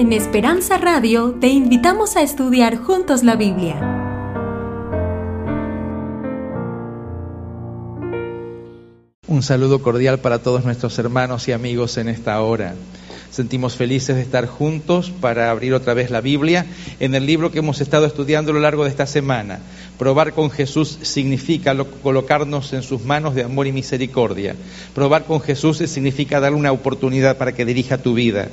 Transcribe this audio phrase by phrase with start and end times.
[0.00, 3.76] En Esperanza Radio te invitamos a estudiar juntos la Biblia.
[9.26, 12.74] Un saludo cordial para todos nuestros hermanos y amigos en esta hora.
[13.30, 16.64] Sentimos felices de estar juntos para abrir otra vez la Biblia
[16.98, 19.60] en el libro que hemos estado estudiando a lo largo de esta semana.
[19.98, 24.56] Probar con Jesús significa colocarnos en sus manos de amor y misericordia.
[24.94, 28.48] Probar con Jesús significa darle una oportunidad para que dirija tu vida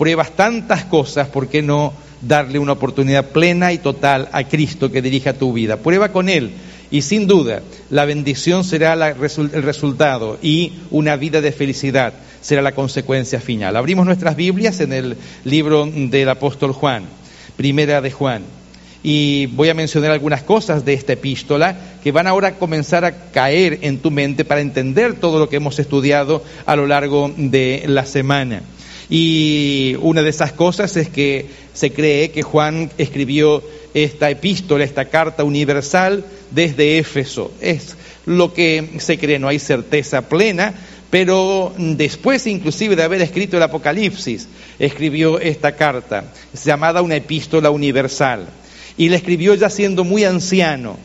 [0.00, 5.02] pruebas tantas cosas, ¿por qué no darle una oportunidad plena y total a Cristo que
[5.02, 5.76] dirija tu vida?
[5.76, 6.52] Prueba con Él
[6.90, 12.72] y sin duda la bendición será el resultado y una vida de felicidad será la
[12.72, 13.76] consecuencia final.
[13.76, 17.04] Abrimos nuestras Biblias en el libro del apóstol Juan,
[17.58, 18.44] primera de Juan.
[19.02, 23.30] Y voy a mencionar algunas cosas de esta epístola que van ahora a comenzar a
[23.32, 27.84] caer en tu mente para entender todo lo que hemos estudiado a lo largo de
[27.86, 28.62] la semana.
[29.10, 33.62] Y una de esas cosas es que se cree que Juan escribió
[33.92, 37.52] esta epístola, esta carta universal desde Éfeso.
[37.60, 40.74] Es lo que se cree, no hay certeza plena,
[41.10, 44.48] pero después inclusive de haber escrito el Apocalipsis,
[44.78, 46.32] escribió esta carta,
[46.64, 48.46] llamada una epístola universal.
[48.96, 50.96] Y la escribió ya siendo muy anciano,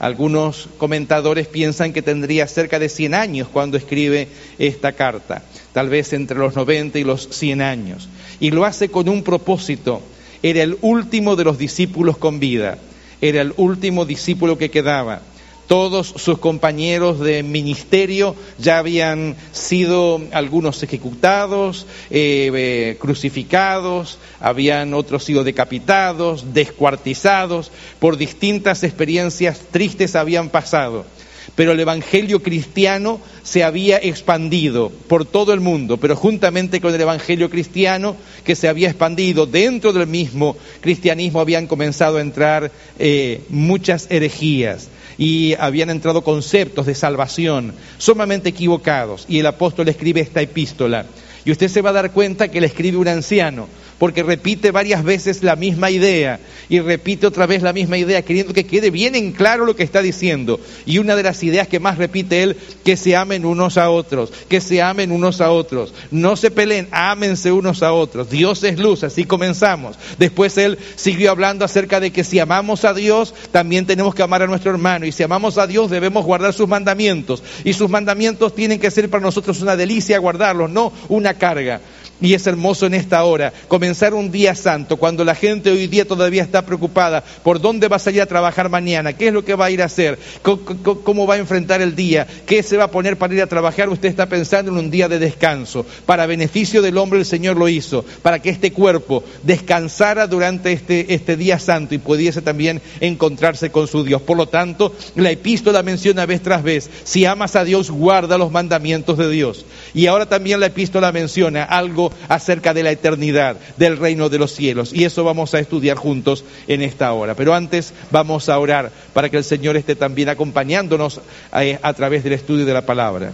[0.00, 4.26] algunos comentadores piensan que tendría cerca de 100 años cuando escribe
[4.58, 8.08] esta carta, tal vez entre los 90 y los 100 años.
[8.40, 10.02] Y lo hace con un propósito.
[10.42, 12.78] Era el último de los discípulos con vida,
[13.20, 15.22] era el último discípulo que quedaba.
[15.68, 25.22] Todos sus compañeros de ministerio ya habían sido algunos ejecutados, eh, eh, crucificados, habían otros
[25.22, 31.06] sido decapitados, descuartizados, por distintas experiencias tristes habían pasado
[31.54, 37.00] pero el Evangelio cristiano se había expandido por todo el mundo, pero juntamente con el
[37.00, 43.42] Evangelio cristiano que se había expandido dentro del mismo cristianismo habían comenzado a entrar eh,
[43.48, 49.26] muchas herejías y habían entrado conceptos de salvación sumamente equivocados.
[49.28, 51.06] Y el apóstol escribe esta epístola.
[51.44, 53.68] Y usted se va a dar cuenta que le escribe un anciano
[54.02, 58.52] porque repite varias veces la misma idea y repite otra vez la misma idea, queriendo
[58.52, 60.58] que quede bien en claro lo que está diciendo.
[60.86, 64.32] Y una de las ideas que más repite él, que se amen unos a otros,
[64.48, 68.28] que se amen unos a otros, no se peleen, ámense unos a otros.
[68.28, 69.96] Dios es luz, así comenzamos.
[70.18, 74.42] Después él siguió hablando acerca de que si amamos a Dios, también tenemos que amar
[74.42, 75.06] a nuestro hermano.
[75.06, 77.40] Y si amamos a Dios, debemos guardar sus mandamientos.
[77.62, 81.80] Y sus mandamientos tienen que ser para nosotros una delicia guardarlos, no una carga.
[82.20, 86.06] Y es hermoso en esta hora comenzar un día santo, cuando la gente hoy día
[86.06, 89.56] todavía está preocupada por dónde va a salir a trabajar mañana, qué es lo que
[89.56, 92.90] va a ir a hacer, cómo va a enfrentar el día, qué se va a
[92.90, 93.88] poner para ir a trabajar.
[93.88, 95.84] Usted está pensando en un día de descanso.
[96.06, 101.14] Para beneficio del hombre el Señor lo hizo, para que este cuerpo descansara durante este,
[101.14, 104.22] este día santo y pudiese también encontrarse con su Dios.
[104.22, 108.52] Por lo tanto, la epístola menciona vez tras vez, si amas a Dios, guarda los
[108.52, 109.64] mandamientos de Dios.
[109.94, 114.52] Y ahora también la epístola menciona algo acerca de la eternidad, del reino de los
[114.52, 114.92] cielos.
[114.92, 117.34] Y eso vamos a estudiar juntos en esta hora.
[117.34, 121.20] Pero antes vamos a orar para que el Señor esté también acompañándonos
[121.54, 123.32] eh, a, través del estudio de la palabra.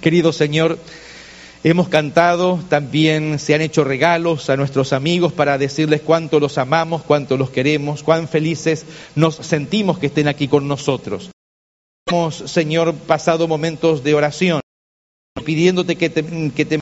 [0.00, 0.78] Querido Señor,
[1.62, 7.02] Hemos cantado, también se han hecho regalos a nuestros amigos para decirles cuánto los amamos,
[7.02, 11.30] cuánto los queremos, cuán felices nos sentimos que estén aquí con nosotros.
[12.06, 14.60] Hemos, Señor, pasado momentos de oración,
[15.44, 16.80] pidiéndote que que te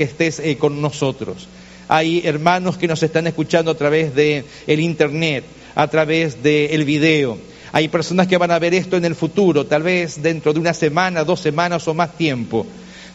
[0.00, 1.46] que estés eh, con nosotros.
[1.86, 5.44] Hay hermanos que nos están escuchando a través de el internet,
[5.74, 7.36] a través del el video.
[7.70, 10.72] Hay personas que van a ver esto en el futuro, tal vez dentro de una
[10.72, 12.66] semana, dos semanas o más tiempo.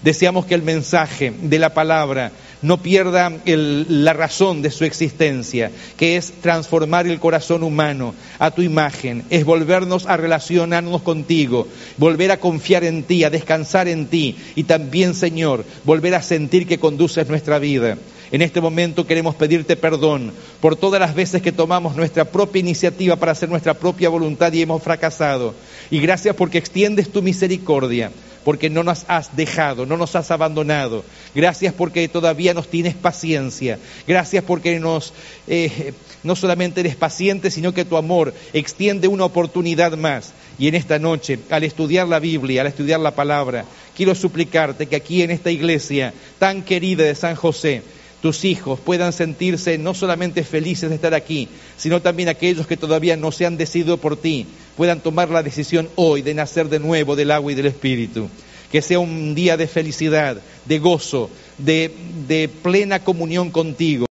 [0.04, 2.32] Deseamos que el mensaje de la palabra
[2.62, 8.62] no pierda la razón de su existencia, que es transformar el corazón humano a tu
[8.62, 11.68] imagen, es volvernos a relacionarnos contigo,
[11.98, 16.68] volver a confiar en ti, a descansar en ti y también, Señor, volver a sentir
[16.68, 17.98] que conduces nuestra vida.
[18.32, 23.16] En este momento queremos pedirte perdón por todas las veces que tomamos nuestra propia iniciativa
[23.16, 25.54] para hacer nuestra propia voluntad y hemos fracasado.
[25.92, 28.12] Y gracias porque extiendes tu misericordia
[28.46, 31.04] porque no nos has dejado, no nos has abandonado.
[31.34, 33.80] Gracias porque todavía nos tienes paciencia.
[34.08, 35.14] Gracias porque nos,
[35.48, 35.94] eh,
[36.24, 40.32] no solamente eres paciente, sino que tu amor extiende una oportunidad más.
[40.60, 43.66] Y en esta noche, al estudiar la Biblia, al estudiar la palabra,
[43.98, 47.82] quiero suplicarte que aquí en esta iglesia tan querida de San José,
[48.26, 53.16] tus hijos puedan sentirse no solamente felices de estar aquí, sino también aquellos que todavía
[53.16, 57.16] no se han decidido por ti, puedan tomar la decisión hoy de nacer de nuevo
[57.16, 58.28] del agua y del Espíritu.
[58.72, 61.30] Que sea un día de felicidad, de gozo,
[61.60, 64.08] de, plena comunión contigo.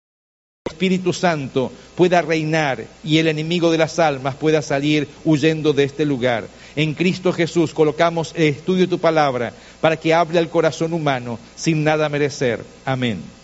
[0.66, 6.04] Espíritu Santo pueda reinar y el enemigo de las almas pueda salir huyendo de este
[6.04, 6.48] lugar.
[6.74, 11.38] En Cristo Jesús colocamos el estudio de tu palabra para que hable al corazón humano
[11.54, 12.64] sin nada merecer.
[12.84, 13.39] Amén.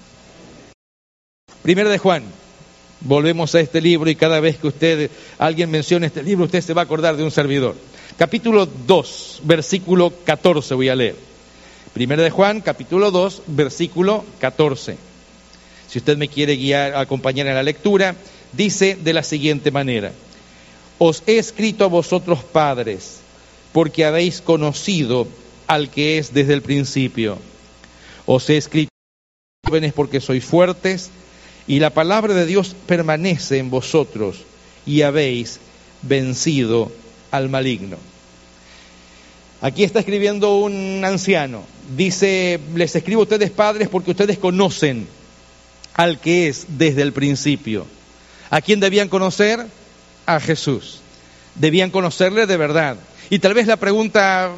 [1.67, 2.23] Primero de Juan.
[3.01, 6.73] Volvemos a este libro y cada vez que usted, alguien mencione este libro, usted se
[6.73, 7.75] va a acordar de un servidor.
[8.17, 11.17] Capítulo 2, versículo 14 voy a leer.
[11.93, 14.97] Primero de Juan, capítulo 2, versículo 14.
[15.89, 18.15] Si usted me quiere guiar, acompañar en la lectura,
[18.53, 20.13] dice de la siguiente manera:
[20.99, 23.19] Os he escrito a vosotros padres,
[23.73, 25.27] porque habéis conocido
[25.67, 27.39] al que es desde el principio.
[28.25, 28.91] Os he escrito
[29.67, 31.11] jóvenes porque sois fuertes
[31.67, 34.39] y la palabra de Dios permanece en vosotros
[34.87, 35.59] y habéis
[36.03, 36.93] vencido
[37.31, 37.97] al maligno.
[39.61, 41.63] Aquí está escribiendo un anciano.
[41.97, 45.09] Dice, les escribo a ustedes padres porque ustedes conocen
[45.95, 47.87] al que es desde el principio.
[48.51, 49.67] ¿A quién debían conocer?
[50.27, 51.01] A Jesús.
[51.55, 52.97] Debían conocerle de verdad.
[53.31, 54.51] Y tal vez la pregunta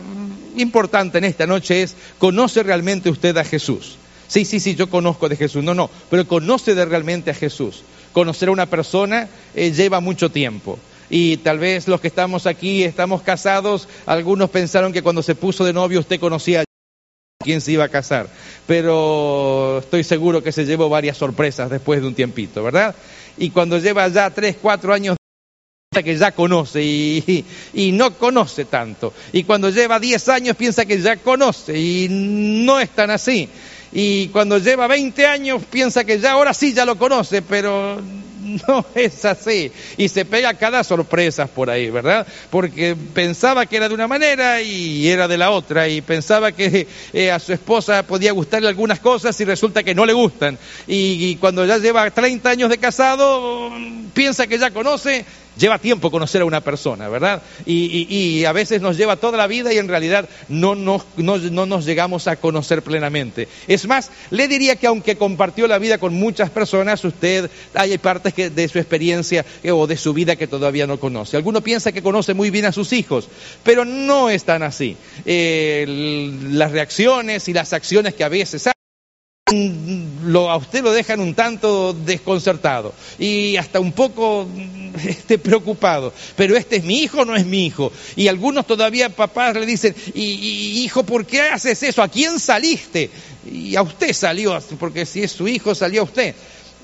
[0.57, 3.97] importante en esta noche es, ¿conoce realmente usted a Jesús?
[4.29, 5.65] Sí, sí, sí, yo conozco de Jesús.
[5.65, 7.83] No, no, pero conoce de realmente a Jesús.
[8.13, 10.79] Conocer a una persona eh, lleva mucho tiempo.
[11.11, 15.65] Y tal vez los que estamos aquí, estamos casados, algunos pensaron que cuando se puso
[15.65, 16.65] de novio usted conocía a
[17.43, 18.29] quién se iba a casar.
[18.67, 22.95] Pero estoy seguro que se llevó varias sorpresas después de un tiempito, ¿verdad?
[23.39, 25.17] Y cuando lleva ya tres, cuatro años
[26.05, 29.13] que ya conoce y, y, no conoce tanto.
[29.33, 33.49] Y cuando lleva diez años piensa que ya conoce y no es tan así
[33.93, 38.01] y cuando lleva 20 años piensa que ya ahora sí ya lo conoce, pero
[38.67, 39.73] no es así.
[39.97, 42.27] Y se pega cada sorpresa por ahí, ¿verdad?
[42.51, 45.89] Porque pensaba que era de una manera y era de la otra.
[45.89, 50.07] Y pensaba que eh, a su esposa podía gustarle algunas cosas y resulta que no
[50.07, 50.59] le gustan.
[50.87, 53.71] Y, y cuando ya lleva 30 años de casado,
[54.15, 55.25] piensa que ya conoce
[55.59, 57.43] Lleva tiempo conocer a una persona, ¿verdad?
[57.67, 62.29] Y, a veces nos lleva toda la vida y en realidad no, no, nos llegamos
[62.29, 63.49] a conocer plenamente.
[63.67, 68.33] Es más, le diría que aunque compartió la vida con muchas personas, usted hay partes
[68.33, 71.37] que, de su experiencia eh, o de su vida que todavía no conoce.
[71.37, 73.29] Alguno piensa que conoce muy bien a sus hijos,
[73.65, 74.97] pero no es tan así.
[75.27, 78.69] Eh, las reacciones y las acciones que a veces
[80.25, 84.47] lo, a usted lo dejan un tanto desconcertado y hasta un poco
[85.07, 86.13] este, preocupado.
[86.37, 87.93] Pero este es mi hijo no es mi hijo.
[88.17, 92.03] Y algunos todavía papás le dicen, hijo, ¿por qué haces eso?
[92.03, 93.11] ¿A quién saliste?
[93.51, 96.35] Y a usted salió, porque si es su hijo, salió a usted.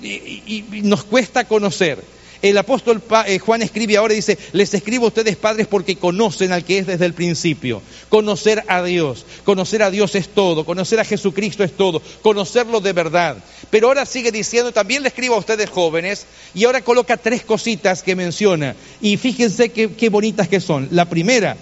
[0.02, 2.02] y nos cuesta conocer.
[2.44, 6.52] El apóstol eh, Juan escribe ahora y dice, les escribo a ustedes padres porque conocen
[6.52, 7.80] al que es desde el principio.
[8.10, 12.92] Conocer a Dios, conocer a Dios es todo, conocer a Jesucristo es todo, conocerlo de
[12.92, 13.38] verdad.
[13.70, 18.02] Pero ahora sigue diciendo, también le escribo a ustedes jóvenes y ahora coloca tres cositas
[18.02, 18.76] que menciona.
[19.00, 20.88] Y fíjense qué bonitas que son.
[20.90, 21.56] La primera,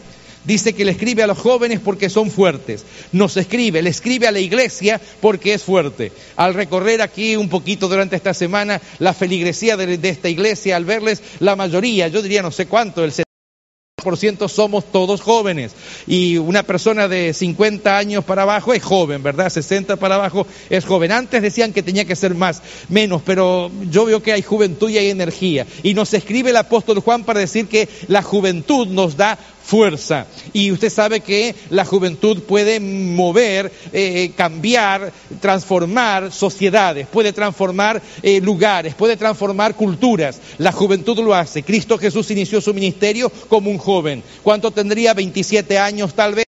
[0.44, 2.84] Dice que le escribe a los jóvenes porque son fuertes.
[3.12, 6.12] Nos escribe, le escribe a la iglesia porque es fuerte.
[6.36, 11.22] Al recorrer aquí un poquito durante esta semana la feligresía de, esta iglesia, al verles
[11.40, 13.12] la mayoría, yo diría no sé cuánto, el
[14.16, 15.72] ciento somos todos jóvenes.
[16.06, 19.48] Y una persona de 50 años para abajo es joven, ¿verdad?
[19.48, 21.12] 60 para abajo es joven.
[21.12, 24.98] Antes decían que tenía que ser más, menos, pero yo veo que hay juventud y
[24.98, 25.66] hay energía.
[25.84, 30.26] Y nos escribe el apóstol Juan para decir que la juventud nos da fuerza.
[30.52, 38.40] Y usted sabe que la juventud puede mover, eh, cambiar, transformar sociedades, puede transformar eh,
[38.40, 40.40] lugares, puede transformar culturas.
[40.58, 41.62] La juventud lo hace.
[41.62, 44.22] Cristo Jesús inició su ministerio como un joven.
[44.42, 45.14] ¿Cuánto tendría?
[45.14, 46.51] 27 años tal vez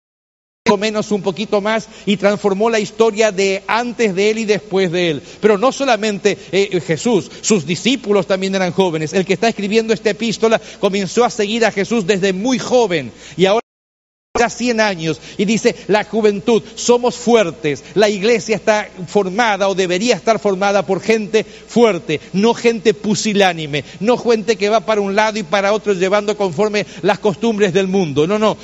[0.77, 5.11] menos un poquito más y transformó la historia de antes de él y después de
[5.11, 5.23] él.
[5.41, 9.13] Pero no solamente eh, Jesús, sus discípulos también eran jóvenes.
[9.13, 13.45] El que está escribiendo esta epístola comenzó a seguir a Jesús desde muy joven y
[13.45, 13.59] ahora
[14.37, 20.15] ya 100 años y dice la juventud, somos fuertes, la iglesia está formada o debería
[20.15, 25.39] estar formada por gente fuerte, no gente pusilánime, no gente que va para un lado
[25.39, 28.55] y para otro llevando conforme las costumbres del mundo, no, no,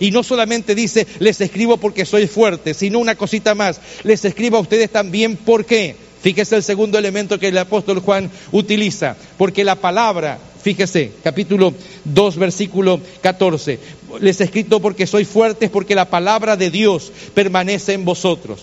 [0.00, 4.56] y no solamente dice, les escribo porque soy fuerte, sino una cosita más, les escribo
[4.56, 9.76] a ustedes también porque, fíjese el segundo elemento que el apóstol Juan utiliza, porque la
[9.76, 13.78] palabra, fíjese, capítulo 2, versículo 14,
[14.20, 18.62] les he escrito porque soy fuertes, porque la palabra de Dios permanece en vosotros.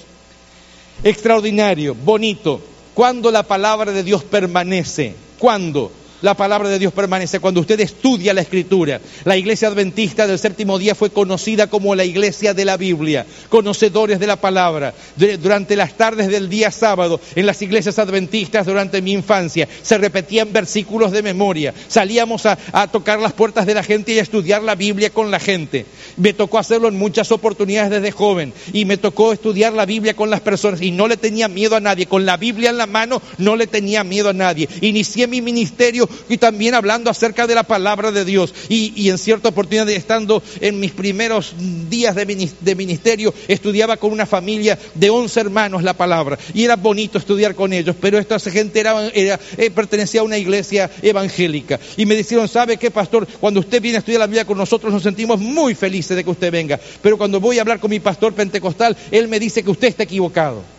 [1.03, 2.59] Extraordinario, bonito,
[2.95, 5.91] cuando la palabra de Dios permanece, ¿cuándo?
[6.21, 8.99] La palabra de Dios permanece cuando usted estudia la escritura.
[9.23, 14.19] La iglesia adventista del séptimo día fue conocida como la iglesia de la Biblia, conocedores
[14.19, 14.93] de la palabra.
[15.15, 20.51] Durante las tardes del día sábado, en las iglesias adventistas durante mi infancia, se repetían
[20.51, 21.73] versículos de memoria.
[21.87, 22.57] Salíamos a,
[22.91, 25.85] tocar las puertas de la gente y a estudiar la Biblia con la gente.
[26.15, 30.29] Me tocó hacerlo en muchas oportunidades desde joven y me tocó estudiar la Biblia con
[30.29, 32.07] las personas y no le tenía miedo a nadie.
[32.07, 34.67] Con la Biblia en la mano no le tenía miedo a nadie.
[34.81, 38.53] Inicié mi ministerio y también hablando acerca de la palabra de Dios.
[38.69, 41.53] Y, en cierta oportunidad, estando en mis primeros
[41.89, 46.37] días de ministerio, estudiaba con una familia de 11 hermanos la palabra.
[46.53, 50.89] Y era bonito estudiar con ellos, pero esta gente era, eh, pertenecía a una iglesia
[51.01, 51.79] evangélica.
[51.95, 53.27] Y me dijeron, ¿sabe qué, pastor?
[53.39, 56.29] Cuando usted viene a estudiar la Biblia con nosotros, nos sentimos muy felices de que
[56.29, 56.79] usted venga.
[57.01, 60.03] Pero cuando voy a hablar con mi pastor pentecostal, él me dice que usted está
[60.03, 60.76] equivocado.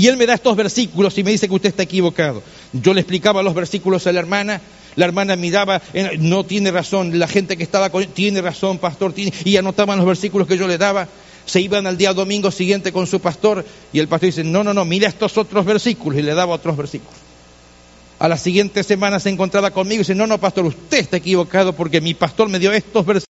[0.00, 2.42] Y él me da estos versículos y me dice que usted está equivocado.
[2.72, 4.58] Yo le explicaba los versículos a la hermana,
[4.96, 5.82] la hermana miraba,
[6.18, 10.48] no tiene razón, la gente que estaba con tiene razón, pastor, y anotaban los versículos
[10.48, 11.06] que yo le daba.
[11.44, 14.72] Se iban al día domingo siguiente con su pastor y el pastor dice, no, no,
[14.72, 17.12] no, mira estos otros versículos y le daba otros versículos.
[18.18, 21.74] A la siguiente semana se encontraba conmigo y dice, no, no, pastor, usted está equivocado
[21.74, 23.29] porque mi pastor me dio estos versículos.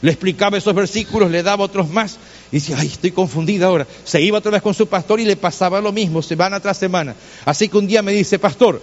[0.00, 2.18] Le explicaba esos versículos, le daba otros más
[2.52, 3.86] y dice, ay, estoy confundida ahora.
[4.04, 7.14] Se iba otra vez con su pastor y le pasaba lo mismo, semana tras semana.
[7.44, 8.80] Así que un día me dice, pastor,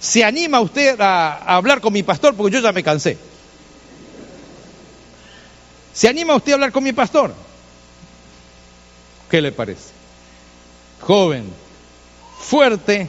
[0.00, 2.34] ¿se anima usted a, hablar con mi pastor?
[2.34, 3.16] Porque yo ya me cansé.
[5.94, 7.32] ¿Se anima usted a hablar con mi pastor?
[9.30, 9.90] ¿Qué le parece?
[11.00, 11.44] Joven,
[12.40, 13.08] fuerte,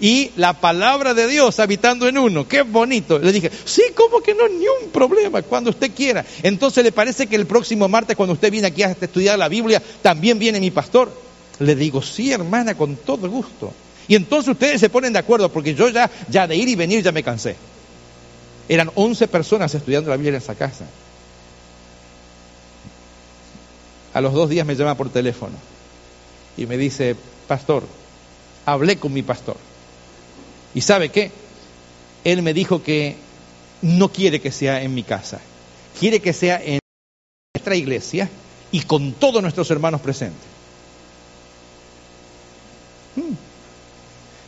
[0.00, 2.46] y la palabra de Dios habitando en uno.
[2.46, 3.18] Qué bonito.
[3.18, 4.48] Le dije, sí, ¿cómo que no?
[4.48, 6.24] Ni un problema, cuando usted quiera.
[6.42, 9.82] Entonces, ¿le parece que el próximo martes, cuando usted viene aquí a estudiar la Biblia,
[10.02, 11.10] también viene mi pastor?
[11.58, 13.72] Le digo, sí, hermana, con todo gusto.
[14.06, 17.02] Y entonces ustedes se ponen de acuerdo, porque yo ya, ya de ir y venir
[17.02, 17.56] ya me cansé.
[18.68, 20.86] Eran 11 personas estudiando la Biblia en esa casa.
[24.14, 25.56] A los dos días me llama por teléfono
[26.56, 27.84] y me dice, pastor,
[28.64, 29.56] hablé con mi pastor
[30.74, 31.30] y sabe qué?
[32.24, 33.16] Él me dijo que
[33.82, 35.40] no quiere que sea en mi casa,
[35.98, 36.80] quiere que sea en
[37.54, 38.28] nuestra iglesia
[38.70, 40.42] y con todos nuestros hermanos presentes.
[43.16, 43.34] Hmm.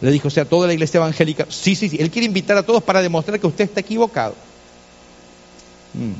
[0.03, 2.63] Le dijo, o sea, toda la iglesia evangélica, sí, sí, sí, él quiere invitar a
[2.63, 4.35] todos para demostrar que usted está equivocado.
[5.95, 6.13] Hmm.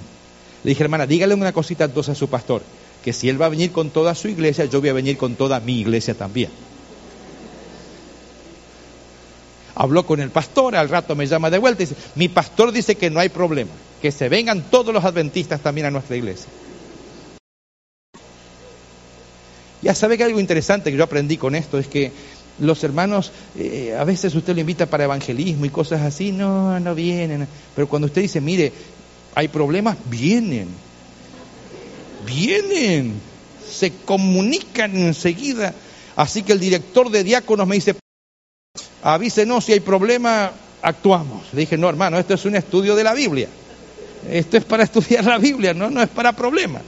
[0.63, 2.63] Le dije, hermana, dígale una cosita entonces a su pastor,
[3.03, 5.35] que si él va a venir con toda su iglesia, yo voy a venir con
[5.35, 6.51] toda mi iglesia también.
[9.75, 12.97] Habló con el pastor, al rato me llama de vuelta y dice, mi pastor dice
[12.97, 16.49] que no hay problema, que se vengan todos los adventistas también a nuestra iglesia.
[19.83, 22.13] Ya sabe que algo interesante que yo aprendí con esto es que
[22.59, 26.95] los hermanos, eh, a veces usted lo invita para evangelismo y cosas así, no, no
[26.95, 27.49] vienen.
[27.75, 28.73] Pero cuando usted dice, mire,
[29.35, 30.69] hay problemas, vienen.
[32.27, 33.15] Vienen.
[33.67, 35.75] Se comunican enseguida.
[36.17, 37.95] Así que el director de diáconos me dice,
[39.03, 40.53] avísenos si hay problema,
[40.83, 41.53] actuamos.
[41.53, 43.49] Le dije, no hermano, esto es un estudio de la Biblia.
[44.29, 46.83] Esto es para estudiar la Biblia, no, no es para problemas.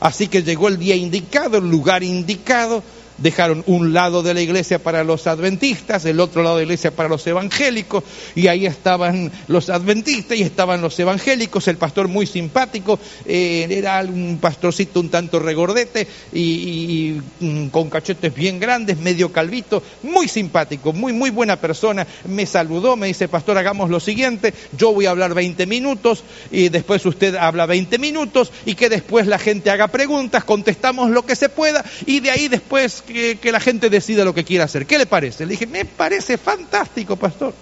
[0.00, 2.82] Así que llegó el día indicado, el lugar indicado,
[3.18, 6.90] dejaron un lado de la iglesia para los adventistas, el otro lado de la iglesia
[6.90, 12.26] para los evangélicos, y ahí estaban los adventistas y estaban los evangélicos, el pastor muy
[12.26, 19.32] simpático, eh, era un pastorcito un tanto regordete y, mm, con cachetes bien grandes, medio
[19.32, 24.54] calvito, muy simpático, muy, muy buena persona, me saludó, me dice, pastor, hagamos lo siguiente,
[24.76, 29.26] yo voy a hablar 20 minutos y después usted habla 20 minutos y que después
[29.26, 33.60] la gente haga preguntas, contestamos lo que se pueda y de ahí después que, la
[33.60, 34.86] gente decida lo que quiera hacer.
[34.86, 35.46] ¿Qué le parece?
[35.46, 37.54] Le dije, me parece fantástico, pastor.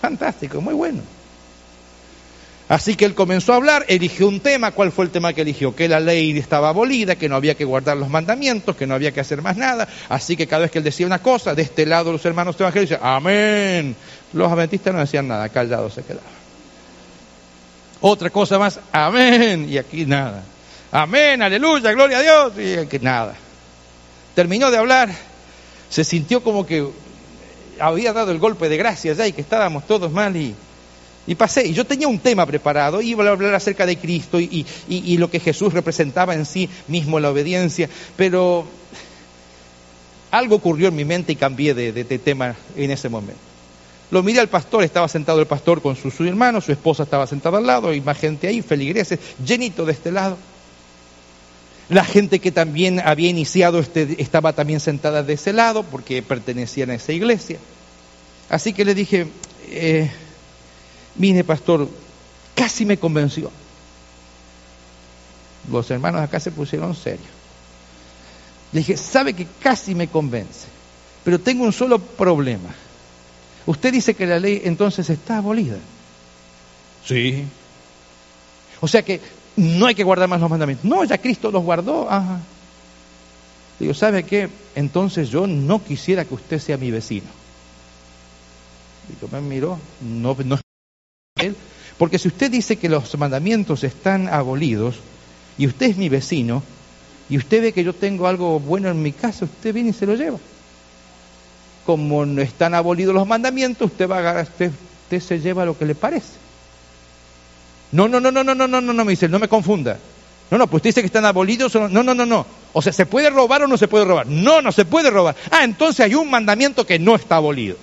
[0.00, 1.02] Fantástico, muy bueno.
[2.68, 5.76] Así que él comenzó a hablar, eligió un tema, ¿cuál fue el tema que eligió?
[5.76, 9.12] Que la ley estaba abolida, que no había que guardar los mandamientos, que no había
[9.12, 9.86] que hacer más nada.
[10.08, 12.90] Así que cada vez que él decía una cosa, de este lado los hermanos evangélicos
[12.90, 13.94] decían, amén.
[14.32, 16.36] Los adventistas no decían nada, callados se quedaban.
[18.00, 19.68] Otra cosa más, amén.
[19.70, 20.42] Y aquí nada.
[20.90, 22.52] Amén, aleluya, gloria a Dios.
[22.58, 23.45] Y aquí nada
[24.36, 25.08] terminó de hablar,
[25.88, 26.86] se sintió como que
[27.80, 30.54] había dado el golpe de gracia ya y que estábamos todos mal y,
[31.36, 31.66] pasé.
[31.66, 35.40] Y yo tenía un tema preparado, iba a hablar acerca de Cristo y, lo que
[35.40, 38.66] Jesús representaba en sí mismo, la obediencia, pero
[40.30, 43.40] algo ocurrió en mi mente y cambié de, de, tema en ese momento.
[44.10, 47.26] Lo miré al pastor, estaba sentado el pastor con su, su hermano, su esposa estaba
[47.26, 50.36] sentada al lado, y más gente ahí, feligreses, llenito de este lado.
[51.88, 56.90] La gente que también había iniciado este, estaba también sentada de ese lado porque pertenecían
[56.90, 57.58] a esa iglesia.
[58.48, 59.28] Así que le dije,
[59.68, 60.10] eh,
[61.14, 61.88] mire pastor,
[62.54, 63.52] casi me convenció.
[65.70, 67.26] Los hermanos acá se pusieron serios.
[68.72, 70.66] Le dije, sabe que casi me convence,
[71.24, 72.74] pero tengo un solo problema.
[73.64, 75.78] Usted dice que la ley entonces está abolida.
[77.04, 77.44] Sí.
[78.80, 79.20] O sea que
[79.56, 80.84] no hay que guardar más los mandamientos.
[80.84, 82.10] No, ya Cristo los guardó.
[82.10, 82.40] Ajá.
[83.78, 84.48] Digo, ¿sabe qué?
[84.74, 87.26] Entonces yo no quisiera que usted sea mi vecino.
[89.08, 90.58] Digo, me miró, no, no
[91.36, 91.54] él.
[91.98, 94.96] Porque si usted dice que los mandamientos están abolidos
[95.56, 96.62] y usted es mi vecino
[97.28, 100.06] y usted ve que yo tengo algo bueno en mi casa, usted viene y se
[100.06, 100.38] lo lleva.
[101.84, 104.72] Como no están abolidos los mandamientos, usted va a agarrar, usted,
[105.04, 106.45] usted se lleva lo que le parece.
[107.92, 109.98] No, no, no, no, no, no, no, no, no, me dice, no me confunda.
[110.50, 111.74] No, no, pues usted dice que están abolidos.
[111.74, 112.46] No, no, no, no.
[112.72, 114.26] O sea, ¿se puede robar o no se puede robar?
[114.26, 115.34] No, no se puede robar.
[115.50, 117.76] Ah, entonces hay un mandamiento que no está abolido.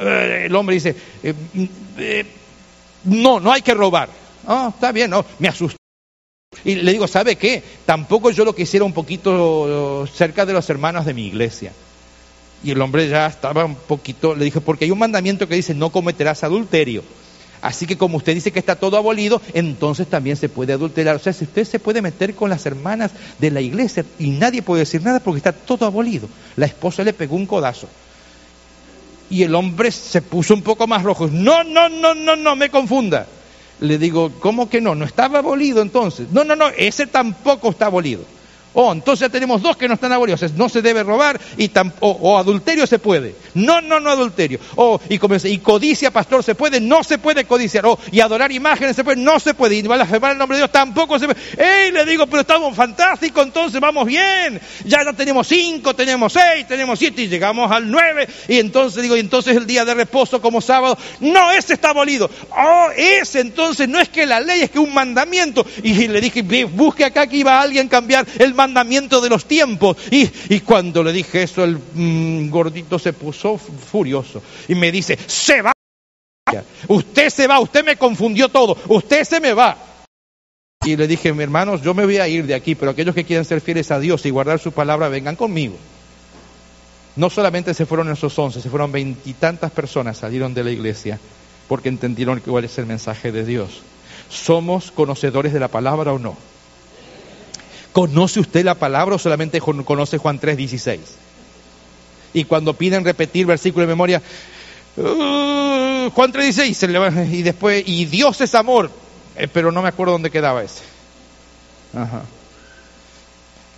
[0.00, 1.34] Eh, el hombre dice, eh,
[1.98, 2.26] eh,
[3.04, 4.08] no, no hay que robar.
[4.46, 5.76] Ah, está bien, no, me asustó.
[6.64, 7.62] Y le digo, ¿sabe qué?
[7.84, 11.72] Tampoco yo lo quisiera un poquito cerca de los hermanos de mi iglesia.
[12.64, 15.74] Y el hombre ya estaba un poquito, le dije, porque hay un mandamiento que dice,
[15.74, 17.04] no cometerás adulterio.
[17.60, 21.16] Así que como usted dice que está todo abolido, entonces también se puede adulterar.
[21.16, 24.62] O sea, si usted se puede meter con las hermanas de la iglesia y nadie
[24.62, 26.28] puede decir nada porque está todo abolido.
[26.56, 27.88] La esposa le pegó un codazo.
[29.30, 31.28] Y el hombre se puso un poco más rojo.
[31.30, 33.26] No, no, no, no, no, me confunda.
[33.80, 34.94] Le digo, ¿cómo que no?
[34.94, 36.28] ¿No estaba abolido entonces?
[36.32, 38.22] No, no, no, ese tampoco está abolido.
[38.74, 40.52] Oh, entonces ya tenemos dos que no están abolidos.
[40.54, 41.70] No se debe robar y
[42.00, 43.34] o, adulterio se puede.
[43.54, 44.60] No, no, no adulterio.
[44.76, 46.80] Oh, y, y codicia, pastor, se puede.
[46.80, 47.86] No se puede codiciar.
[47.86, 49.20] Oh, y adorar imágenes se puede.
[49.20, 49.76] No se puede.
[49.76, 51.40] Y blasfemar el nombre de Dios tampoco se puede.
[51.56, 51.92] ¡Ey!
[51.92, 54.60] Le digo, pero estamos fantásticos, entonces vamos bien.
[54.84, 58.28] Ya, ya tenemos cinco, tenemos seis, tenemos siete y llegamos al nueve.
[58.48, 60.96] Y entonces digo, y entonces el día de reposo como sábado.
[61.20, 62.30] No, ese está abolido.
[62.50, 65.66] Oh, ese entonces no es que la ley, es que un mandamiento.
[65.82, 69.96] Y le dije, busque acá que iba alguien a cambiar el mandamiento de los tiempos.
[70.10, 75.18] Y, y cuando le dije eso, el mm, gordito se puso furioso y me dice,
[75.26, 75.72] se va.
[76.88, 79.76] Usted se va, usted me confundió todo, usted se me va.
[80.84, 83.24] Y le dije, mi hermanos, yo me voy a ir de aquí, pero aquellos que
[83.24, 85.76] quieran ser fieles a Dios y guardar su palabra, vengan conmigo.
[87.16, 91.18] No solamente se fueron esos once, se fueron veintitantas personas, salieron de la iglesia
[91.68, 93.82] porque entendieron cuál es el mensaje de Dios.
[94.30, 96.36] ¿Somos conocedores de la palabra o no?
[97.92, 100.98] ¿Conoce usted la palabra o solamente conoce Juan 3:16?
[102.34, 104.22] Y cuando piden repetir versículo de memoria,
[104.96, 108.90] uh, Juan 3:16, y después, y Dios es amor,
[109.36, 110.82] eh, pero no me acuerdo dónde quedaba ese.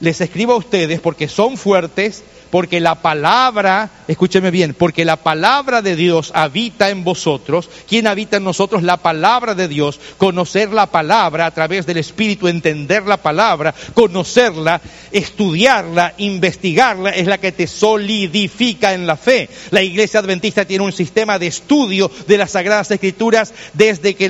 [0.01, 5.83] Les escribo a ustedes porque son fuertes porque la palabra, escúcheme bien, porque la palabra
[5.83, 7.71] de Dios habita en vosotros.
[7.89, 8.83] ¿Quién habita en nosotros?
[8.83, 10.01] La palabra de Dios.
[10.19, 14.81] Conocer la palabra a través del Espíritu, entender la palabra, conocerla,
[15.13, 19.49] estudiarla, investigarla, es la que te solidifica en la fe.
[19.71, 24.27] La iglesia adventista tiene un sistema de estudio de las Sagradas Escrituras desde que,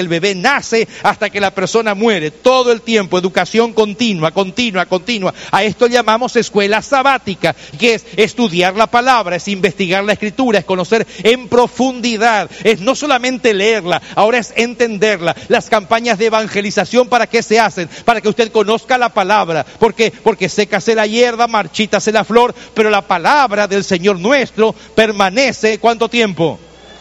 [0.00, 2.30] el bebé nace hasta que la persona muere.
[2.30, 5.32] Todo el tiempo, educación continua, continua, continua.
[5.52, 10.64] A esto llamamos escuela sabática que es estudiar la palabra, es investigar la escritura, es
[10.64, 15.36] conocer en profundidad, es no solamente leerla, ahora es entenderla.
[15.48, 17.88] Las campañas de evangelización, ¿para qué se hacen?
[18.04, 19.64] Para que usted conozca la palabra.
[19.64, 20.10] ¿Por qué?
[20.10, 26.08] Porque secase la hierba, marchítase la flor, pero la palabra del Señor nuestro permanece ¿cuánto
[26.08, 26.58] tiempo?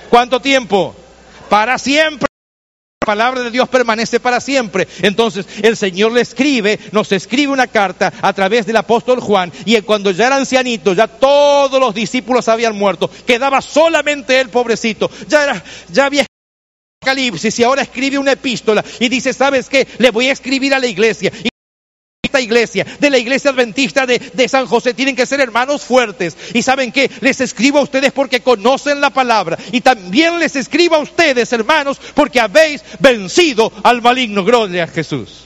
[0.09, 0.95] ¿Cuánto tiempo?
[1.49, 2.24] Para siempre
[3.05, 4.87] palabra de Dios permanece para siempre.
[5.01, 9.79] Entonces el Señor le escribe, nos escribe una carta a través del apóstol Juan y
[9.81, 15.43] cuando ya era ancianito, ya todos los discípulos habían muerto, quedaba solamente él pobrecito, ya,
[15.43, 16.25] era, ya había
[17.01, 19.87] Apocalipsis y ahora escribe una epístola y dice, ¿sabes qué?
[19.99, 21.31] Le voy a escribir a la iglesia
[22.41, 26.37] iglesia, de la iglesia adventista de, de, San José, tienen que ser hermanos fuertes.
[26.53, 29.57] Y saben que les escribo a ustedes porque conocen la palabra.
[29.71, 34.43] Y también les escribo a ustedes, hermanos, porque habéis vencido al maligno.
[34.43, 35.45] Gloria a Jesús.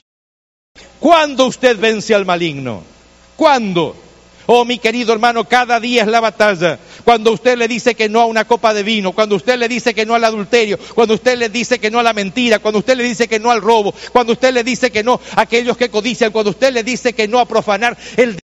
[0.99, 2.84] ¿Cuándo usted vence al maligno?
[3.36, 3.95] ¿Cuándo?
[4.52, 6.80] Oh, mi querido hermano, cada día es la batalla.
[7.06, 9.94] Cuando usted le dice que no a una copa de vino, cuando usted le dice
[9.94, 12.98] que no al adulterio, cuando usted le dice que no a la mentira, cuando usted
[12.98, 15.92] le dice que no al robo, cuando usted le dice que no a aquellos que
[15.92, 18.40] codician, cuando usted le dice que no a profanar el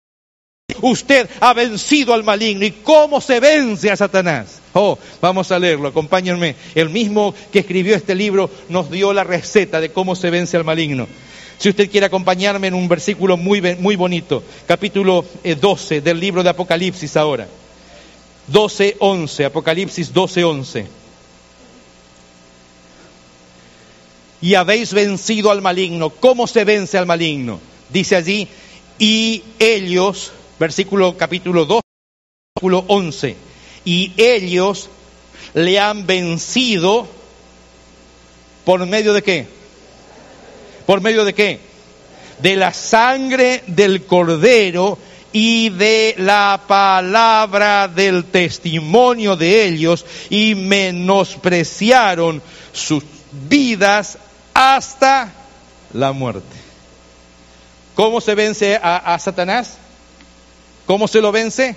[0.82, 2.66] Usted ha vencido al maligno.
[2.66, 4.60] ¿Y cómo se vence a Satanás?
[4.74, 6.54] Oh, vamos a leerlo, acompáñenme.
[6.74, 10.64] El mismo que escribió este libro nos dio la receta de cómo se vence al
[10.64, 11.06] maligno.
[11.64, 16.42] Si usted quiere acompañarme en un versículo muy, muy bonito, capítulo 12 eh, del libro
[16.42, 17.48] de Apocalipsis ahora.
[18.48, 20.86] 12, 11, Apocalipsis 12, 11.
[24.42, 26.10] Y habéis vencido al maligno.
[26.10, 27.60] ¿Cómo se vence al maligno?
[27.88, 28.46] Dice allí,
[28.98, 31.80] y ellos, versículo capítulo 2,
[32.54, 33.36] versículo 11,
[33.86, 34.90] y ellos
[35.54, 37.08] le han vencido
[38.66, 39.63] por medio de qué?
[40.86, 41.60] ¿Por medio de qué?
[42.40, 44.98] De la sangre del cordero
[45.32, 52.40] y de la palabra del testimonio de ellos y menospreciaron
[52.72, 53.02] sus
[53.48, 54.18] vidas
[54.54, 55.32] hasta
[55.92, 56.56] la muerte.
[57.94, 59.76] ¿Cómo se vence a, Satanás?
[60.86, 61.76] ¿Cómo se lo vence?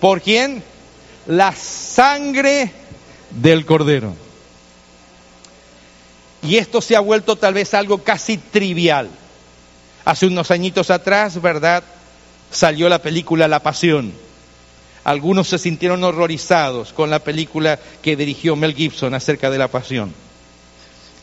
[0.00, 0.62] ¿Por quién?
[1.26, 2.70] La sangre
[3.30, 4.23] del cordero.
[6.44, 9.08] Y esto se ha vuelto tal vez algo casi trivial.
[10.04, 11.82] Hace unos añitos atrás, ¿verdad?
[12.50, 14.12] Salió la película La Pasión.
[15.04, 20.14] Algunos se sintieron horrorizados con la película que dirigió Mel Gibson acerca de la Pasión.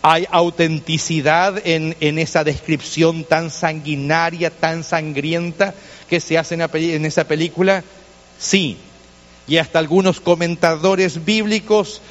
[0.03, 5.75] ¿Hay autenticidad en, esa descripción tan sanguinaria, tan sangrienta
[6.09, 7.83] que se hace en esa película?
[8.39, 8.77] Sí.
[9.47, 12.01] Y hasta algunos comentadores bíblicos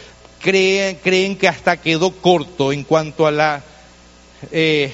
[0.41, 3.63] creen, creen que hasta quedó corto en cuanto a la
[4.51, 4.93] eh,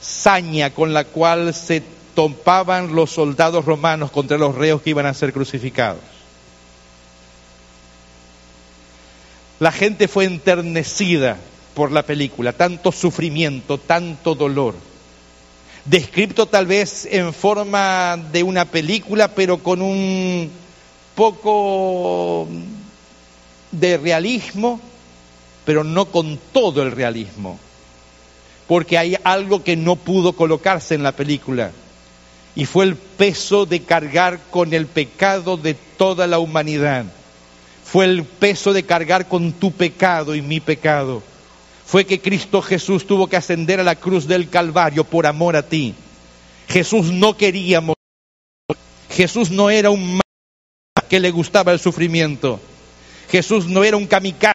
[0.00, 1.82] saña con la cual se
[2.14, 6.00] topaban los soldados romanos contra los reos que iban a ser crucificados.
[9.60, 11.36] La gente fue enternecida
[11.74, 14.74] por la película, tanto sufrimiento, tanto dolor.
[15.84, 20.50] Descrito tal vez en forma de una película, pero con un
[21.14, 22.48] poco
[23.72, 24.80] de realismo,
[25.64, 27.58] pero no con todo el realismo,
[28.68, 31.72] porque hay algo que no pudo colocarse en la película,
[32.54, 37.06] y fue el peso de cargar con el pecado de toda la humanidad,
[37.84, 41.22] fue el peso de cargar con tu pecado y mi pecado,
[41.84, 45.62] fue que Cristo Jesús tuvo que ascender a la cruz del Calvario por amor a
[45.62, 45.94] ti.
[46.66, 47.96] Jesús no quería morir.
[49.10, 50.20] Jesús no era un
[51.10, 52.58] que le gustaba el sufrimiento.
[53.32, 54.52] Jesús no era un kamikaze,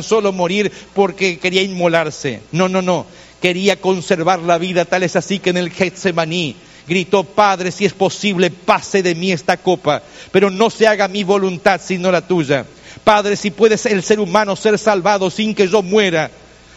[0.00, 2.40] solo morir porque quería inmolarse.
[2.52, 3.06] No, no, no.
[3.42, 6.54] Quería conservar la vida, tal es así que en el Getsemaní
[6.86, 11.24] gritó, Padre, si es posible, pase de mí esta copa, pero no se haga mi
[11.24, 12.64] voluntad sino la tuya.
[13.02, 16.30] Padre, si puedes el ser humano ser salvado sin que yo muera,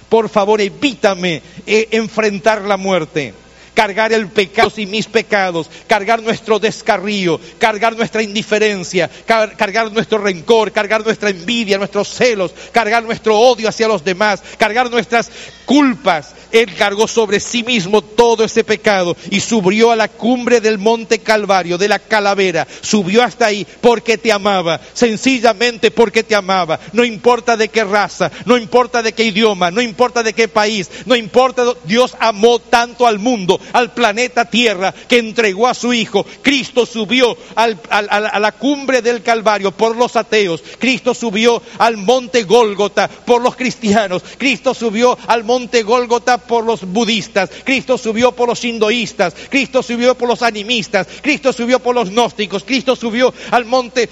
[0.10, 3.36] por favor evítame eh, enfrentar la muerte
[3.74, 10.72] cargar el pecado y mis pecados, cargar nuestro descarrío, cargar nuestra indiferencia, cargar nuestro rencor,
[10.72, 15.32] cargar nuestra envidia, nuestros celos, cargar nuestro odio hacia los demás, cargar nuestras
[15.72, 16.36] culpas.
[16.52, 21.20] Él cargó sobre sí mismo todo ese pecado y subió a la cumbre del monte
[21.20, 26.78] Calvario, de la calavera, subió hasta ahí porque te amaba, sencillamente porque te amaba.
[26.92, 30.92] No importa de qué raza, no importa de qué idioma, no importa de qué país,
[31.06, 36.26] no importa, Dios amó tanto al mundo al planeta Tierra, que entregó a su Hijo.
[36.42, 40.62] Cristo subió a la cumbre del Calvario por los ateos.
[40.80, 44.22] Cristo subió al monte Gólgota por los cristianos.
[44.38, 47.50] Cristo subió al monte Gólgota por los budistas.
[47.64, 49.34] Cristo subió por los hinduistas.
[49.50, 51.08] Cristo subió por los animistas.
[51.22, 52.64] Cristo subió por los gnósticos.
[52.64, 54.10] Cristo subió al monte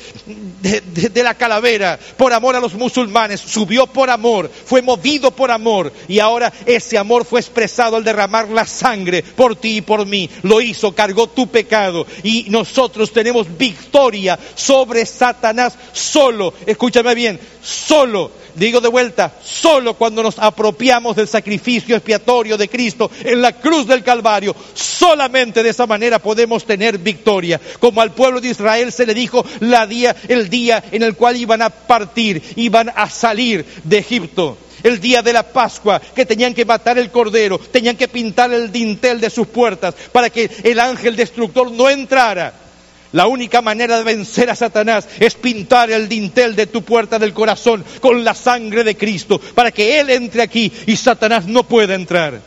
[0.62, 3.40] de, de la calavera por amor a los musulmanes.
[3.40, 4.50] Subió por amor.
[4.66, 5.92] Fue movido por amor.
[6.08, 10.30] Y ahora ese amor fue expresado al derramar la sangre por ti y por mí.
[10.44, 12.06] Lo hizo, cargó tu pecado.
[12.24, 16.54] Y nosotros tenemos victoria sobre Satanás solo.
[16.66, 18.32] Escúchame bien, solo.
[18.56, 23.88] Digo de vuelta, solo cuando nos apropiamos del sacrificio expiatorio de Cristo en la cruz
[23.88, 27.60] del Calvario, solamente de esa manera podemos tener victoria.
[27.80, 31.38] Como al pueblo de Israel se le dijo la día, el día en el cual
[31.38, 36.54] iban a partir, iban a salir de Egipto el día de la Pascua, que tenían
[36.54, 40.80] que matar el cordero, tenían que pintar el dintel de sus puertas para que el
[40.80, 42.69] ángel destructor no entrara.
[43.12, 47.34] La única manera de vencer a Satanás es pintar el dintel de tu puerta del
[47.34, 51.96] corazón con la sangre de Cristo, para que Él entre aquí y Satanás no pueda
[51.96, 52.40] entrar.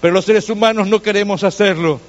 [0.00, 2.00] Pero los seres humanos no queremos hacerlo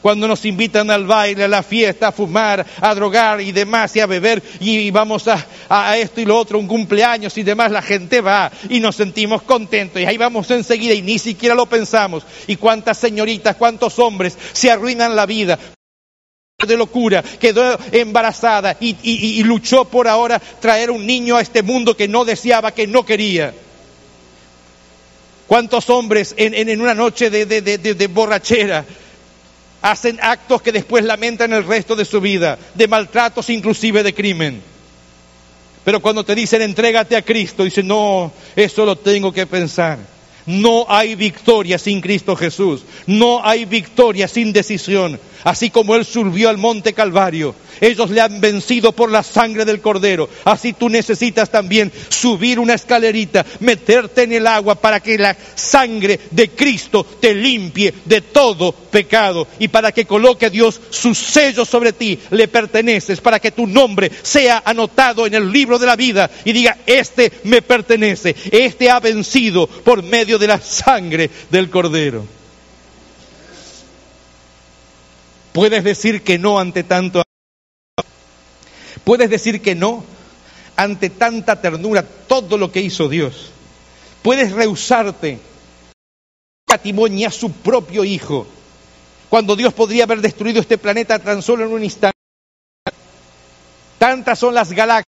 [0.00, 4.00] cuando nos invitan al baile, a la fiesta, a fumar, a drogar y demás, y
[4.00, 8.20] a beber, y vamos a, esto y lo otro, un cumpleaños y demás, la gente
[8.20, 12.22] va y nos sentimos contentos, y ahí vamos enseguida y ni siquiera lo pensamos.
[12.46, 15.58] Y cuántas señoritas, cuántos hombres se arruinan la vida
[16.66, 21.96] de locura, quedó embarazada y, y, luchó por ahora traer un niño a este mundo
[21.96, 23.54] que no deseaba, que no quería.
[25.46, 28.84] ¿Cuántos hombres en, en- una noche de- de- de- de borrachera
[29.82, 34.60] hacen actos que después lamentan el resto de su vida, de maltratos inclusive de crimen?
[35.84, 39.96] Pero cuando te dicen entrégate a Cristo, dicen, no, eso lo tengo que pensar.
[40.48, 42.80] No hay victoria sin Cristo Jesús.
[43.06, 45.20] No hay victoria sin decisión.
[45.44, 49.82] Así como Él subió al monte Calvario, ellos le han vencido por la sangre del
[49.82, 50.26] Cordero.
[50.44, 56.18] Así tú necesitas también subir una escalerita, meterte en el agua para que la sangre
[56.30, 61.92] de Cristo te limpie de todo pecado y para que coloque Dios su sello sobre
[61.92, 62.18] ti.
[62.30, 66.52] Le perteneces, para que tu nombre sea anotado en el libro de la vida y
[66.52, 72.24] diga, este me pertenece, este ha vencido por medio de la sangre del Cordero.
[75.52, 77.22] Puedes decir que no ante tanto
[79.04, 80.04] Puedes decir que no
[80.76, 83.50] ante tanta ternura, todo lo que hizo Dios.
[84.22, 85.38] Puedes rehusarte
[86.68, 88.46] a su propio hijo,
[89.28, 92.16] cuando Dios podría haber destruido este planeta tan solo en un instante.
[93.98, 95.04] Tantas son las galaxias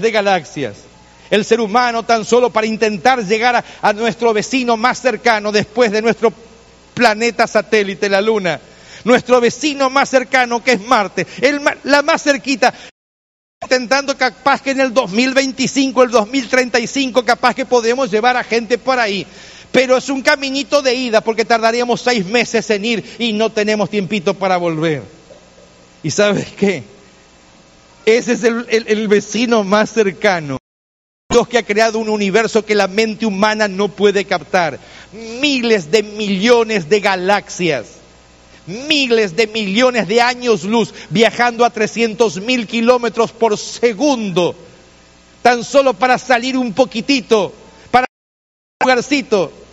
[0.00, 0.76] de galaxias.
[1.30, 6.02] El ser humano tan solo para intentar llegar a, nuestro vecino más cercano después de
[6.02, 6.32] nuestro
[6.92, 8.60] planeta satélite, la Luna.
[9.04, 11.26] Nuestro vecino más cercano que es Marte,
[11.82, 12.72] la más cerquita,
[13.62, 18.98] intentando capaz que en el 2025, el 2035, capaz que podemos llevar a gente por
[18.98, 19.26] ahí.
[19.74, 23.90] Pero es un caminito de ida porque tardaríamos seis meses en ir y no tenemos
[23.90, 25.02] tiempito para volver.
[26.00, 26.84] ¿Y sabes qué?
[28.06, 30.58] Ese es el, vecino más cercano.
[31.28, 34.78] Dios que ha creado un universo que la mente humana no puede captar.
[35.40, 37.86] Miles de millones de galaxias
[38.66, 44.54] miles de millones de años luz viajando a 300 mil kilómetros por segundo,
[45.42, 47.52] tan solo para salir un poquitito,
[47.90, 48.06] para
[48.80, 49.63] un lugarcito.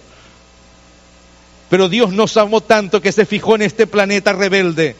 [1.71, 4.93] Pero Dios nos amó tanto que se fijó en este planeta rebelde,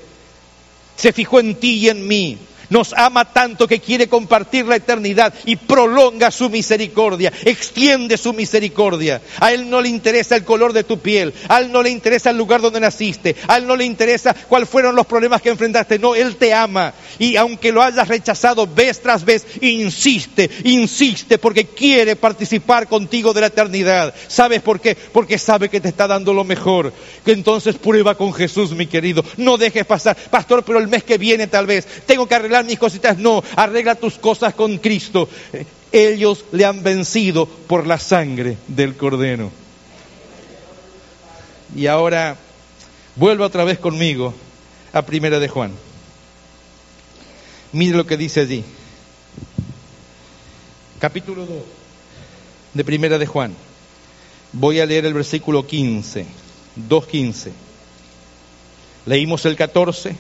[0.96, 2.38] se fijó en ti y en mí.
[2.72, 9.22] Nos ama tanto que quiere compartir la eternidad y prolonga su misericordia, extiende su misericordia.
[9.42, 12.30] A Él no le interesa el color de tu piel, a Él no le interesa
[12.30, 16.00] el lugar donde naciste, a Él no le interesa cuáles fueron los problemas que enfrentaste.
[16.00, 21.66] No, Él te ama y aunque lo hayas rechazado vez tras vez, insiste, insiste porque
[21.66, 24.16] quiere participar contigo de la eternidad.
[24.30, 24.96] ¿Sabes por qué?
[24.96, 26.94] Porque sabe que te está dando lo mejor.
[27.26, 29.26] Que entonces prueba con Jesús, mi querido.
[29.36, 32.80] No dejes pasar, pastor, pero el mes que viene tal vez tengo que arreglar mis
[32.80, 33.18] cositas.
[33.18, 35.28] No, arregla tus cosas con Cristo.
[35.92, 39.52] Ellos le han vencido por la sangre del Cordero.
[41.76, 42.38] Y ahora
[43.16, 44.34] vuelva otra vez conmigo
[44.94, 45.72] a Primera de Juan.
[47.74, 48.64] Mire lo que dice allí.
[51.00, 51.58] Capítulo 2
[52.74, 53.56] de Primera de Juan.
[54.54, 56.26] Voy a leer el versículo 15,
[56.90, 57.52] 2.15.
[59.06, 60.16] Leímos el 14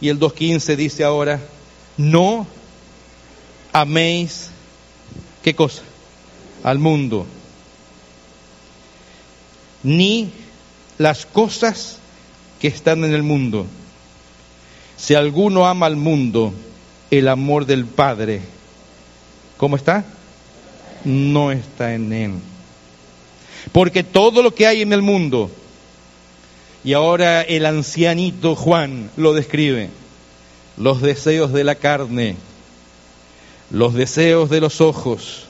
[0.00, 1.40] y el 2.15 dice ahora,
[1.96, 2.46] no
[3.72, 4.50] améis,
[5.42, 5.82] ¿qué cosa?
[6.62, 7.26] Al mundo,
[9.82, 10.30] ni
[10.98, 11.98] las cosas
[12.60, 13.66] que están en el mundo.
[14.96, 16.52] Si alguno ama al mundo,
[17.10, 18.40] el amor del Padre,
[19.56, 20.04] ¿cómo está?
[21.04, 22.32] No está en él.
[23.72, 25.50] Porque todo lo que hay en el mundo,
[26.82, 29.90] y ahora el ancianito Juan lo describe,
[30.76, 32.36] los deseos de la carne,
[33.70, 35.46] los deseos de los ojos,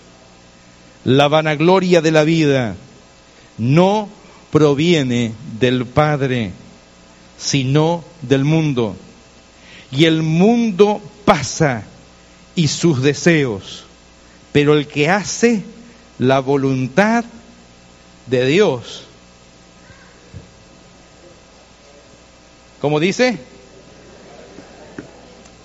[1.05, 2.77] la vanagloria de la vida,
[3.59, 4.09] no
[4.51, 6.53] proviene del Padre,
[7.39, 8.97] sino del mundo.
[9.91, 11.85] Y el mundo pasa
[12.55, 13.85] y sus deseos,
[14.53, 15.63] pero el que hace
[16.19, 17.25] la voluntad
[18.27, 19.03] de Dios,
[22.81, 23.39] como dice,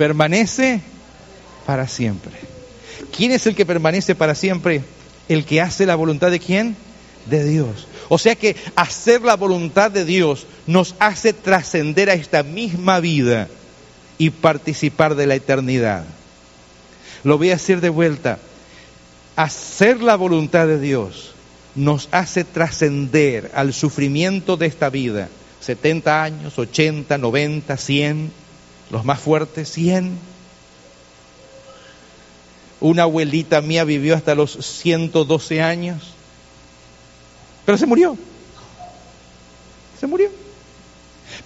[0.02, 0.82] permanece
[1.68, 2.32] para siempre.
[3.16, 4.82] ¿Quién es el que permanece para siempre?
[5.30, 6.76] El que hace la voluntad de quién?
[7.30, 7.86] De Dios.
[8.10, 13.48] O sea que hacer la voluntad de Dios nos hace trascender a esta misma vida
[14.18, 16.04] y participar de la eternidad.
[17.24, 18.40] Lo voy a decir de vuelta.
[19.36, 21.36] Hacer la voluntad de Dios
[21.76, 25.30] nos hace trascender al sufrimiento de esta vida.
[25.60, 28.41] 70 años, 80, 90, 100,
[28.92, 30.18] los más fuertes, 100.
[32.82, 36.14] Una abuelita mía vivió hasta los 112 años,
[37.66, 38.18] pero se murió.
[40.00, 40.30] Se murió.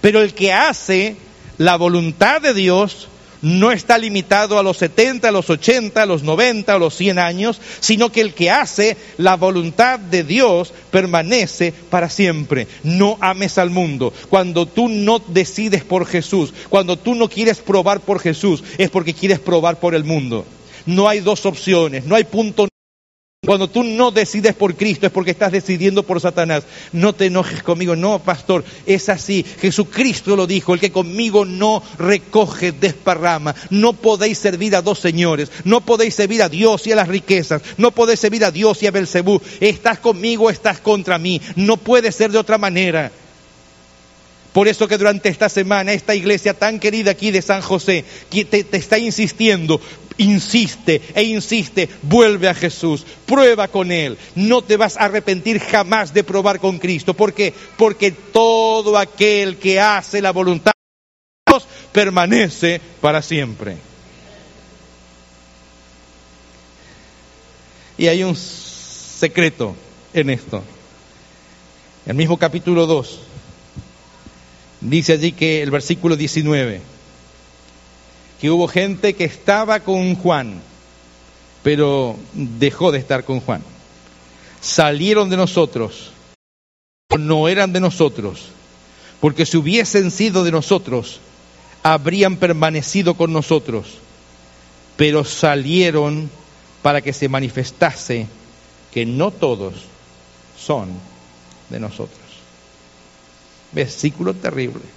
[0.00, 1.16] Pero el que hace
[1.58, 3.08] la voluntad de Dios
[3.42, 7.18] no está limitado a los 70, a los 80, a los 90, a los 100
[7.18, 12.66] años, sino que el que hace la voluntad de Dios permanece para siempre.
[12.82, 14.12] No ames al mundo.
[14.28, 19.14] Cuando tú no decides por Jesús, cuando tú no quieres probar por Jesús, es porque
[19.14, 20.44] quieres probar por el mundo.
[20.86, 22.68] No hay dos opciones, no hay punto
[23.46, 26.64] cuando tú no decides por Cristo es porque estás decidiendo por Satanás.
[26.92, 29.44] No te enojes conmigo, no, pastor, es así.
[29.60, 33.54] Jesucristo lo dijo, el que conmigo no recoge, desparrama.
[33.70, 37.62] No podéis servir a dos señores, no podéis servir a Dios y a las riquezas,
[37.76, 39.40] no podéis servir a Dios y a Belcebú.
[39.60, 41.40] Estás conmigo, estás contra mí.
[41.54, 43.12] No puede ser de otra manera.
[44.56, 48.64] Por eso que durante esta semana esta iglesia tan querida aquí de San José te,
[48.64, 49.82] te, está insistiendo,
[50.18, 54.18] insiste e insiste, vuelve a Jesús, prueba con Él.
[54.34, 57.14] No te vas a arrepentir jamás de probar con Cristo.
[57.14, 57.52] ¿Por qué?
[57.76, 63.76] Porque todo aquel que hace la voluntad de Dios permanece para siempre.
[67.98, 69.74] Y hay un secreto
[70.12, 70.62] en esto.
[72.04, 73.20] El mismo capítulo 2
[74.80, 76.80] Dice allí que el versículo 19,
[78.40, 80.60] que hubo gente que estaba con Juan,
[81.62, 83.62] pero dejó de estar con Juan.
[84.60, 86.12] Salieron de nosotros,
[87.18, 88.48] no eran de nosotros,
[89.20, 91.20] porque si hubiesen sido de nosotros,
[91.82, 93.98] habrían permanecido con nosotros,
[94.96, 96.30] pero salieron
[96.82, 98.26] para que se manifestase
[98.92, 99.74] que no todos
[100.58, 100.88] son
[101.68, 102.18] de nosotros.
[103.72, 104.95] Versículo terrible.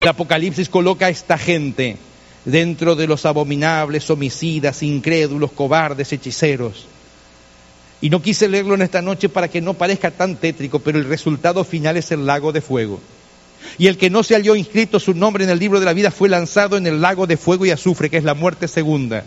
[0.00, 1.96] El Apocalipsis coloca a esta gente
[2.44, 6.86] dentro de los abominables, homicidas, incrédulos, cobardes, hechiceros.
[8.00, 11.06] Y no quise leerlo en esta noche para que no parezca tan tétrico, pero el
[11.06, 13.00] resultado final es el lago de fuego.
[13.76, 16.12] Y el que no se halló inscrito su nombre en el libro de la vida
[16.12, 19.24] fue lanzado en el lago de fuego y azufre, que es la muerte segunda.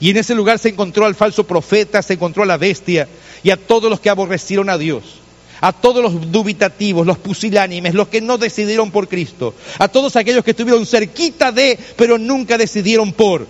[0.00, 3.06] Y en ese lugar se encontró al falso profeta, se encontró a la bestia
[3.42, 5.19] y a todos los que aborrecieron a Dios
[5.60, 10.44] a todos los dubitativos, los pusilánimes, los que no decidieron por Cristo, a todos aquellos
[10.44, 13.46] que estuvieron cerquita de, pero nunca decidieron por.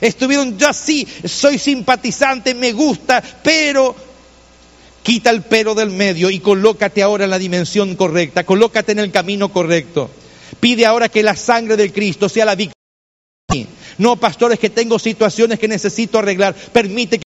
[0.00, 3.94] Estuvieron, yo sí, soy simpatizante, me gusta, pero
[5.02, 9.10] quita el pero del medio y colócate ahora en la dimensión correcta, colócate en el
[9.10, 10.10] camino correcto.
[10.60, 12.74] Pide ahora que la sangre del Cristo sea la víctima.
[13.98, 16.54] No, pastores, que tengo situaciones que necesito arreglar.
[16.54, 17.25] Permite que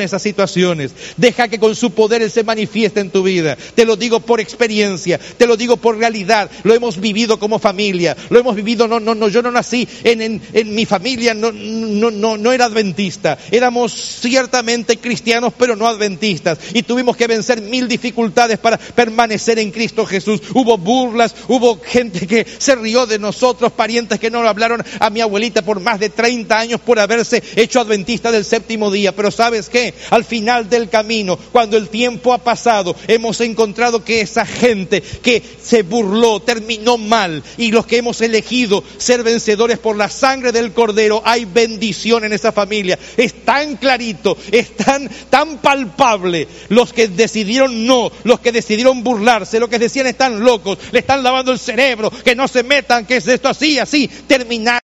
[0.00, 0.92] esas situaciones.
[1.16, 3.56] Deja que con su poder Él se manifieste en tu vida.
[3.74, 6.50] Te lo digo por experiencia, te lo digo por realidad.
[6.64, 10.42] Lo hemos vivido como familia, lo hemos vivido, no, no, no, yo no nací en,
[10.52, 13.38] en, mi familia, no, no, no, no era adventista.
[13.50, 16.58] Éramos ciertamente cristianos, pero no adventistas.
[16.74, 20.40] Y tuvimos que vencer mil dificultades para permanecer en Cristo Jesús.
[20.54, 25.20] Hubo burlas, hubo gente que se rió de nosotros, parientes que no hablaron a mi
[25.20, 29.14] abuelita por más de 30 años por haberse hecho adventista del séptimo día.
[29.14, 29.94] Pero sabes, ¿sabes qué?
[30.10, 35.42] Al final del camino, cuando el tiempo ha pasado, hemos encontrado que esa gente que
[35.62, 40.72] se burló terminó mal y los que hemos elegido ser vencedores por la sangre del
[40.72, 42.98] cordero, hay bendición en esa familia.
[43.16, 46.48] Es tan clarito, es tan, tan palpable.
[46.68, 51.22] Los que decidieron no, los que decidieron burlarse, los que decían están locos, le están
[51.22, 54.80] lavando el cerebro, que no se metan, que es esto así, así, terminar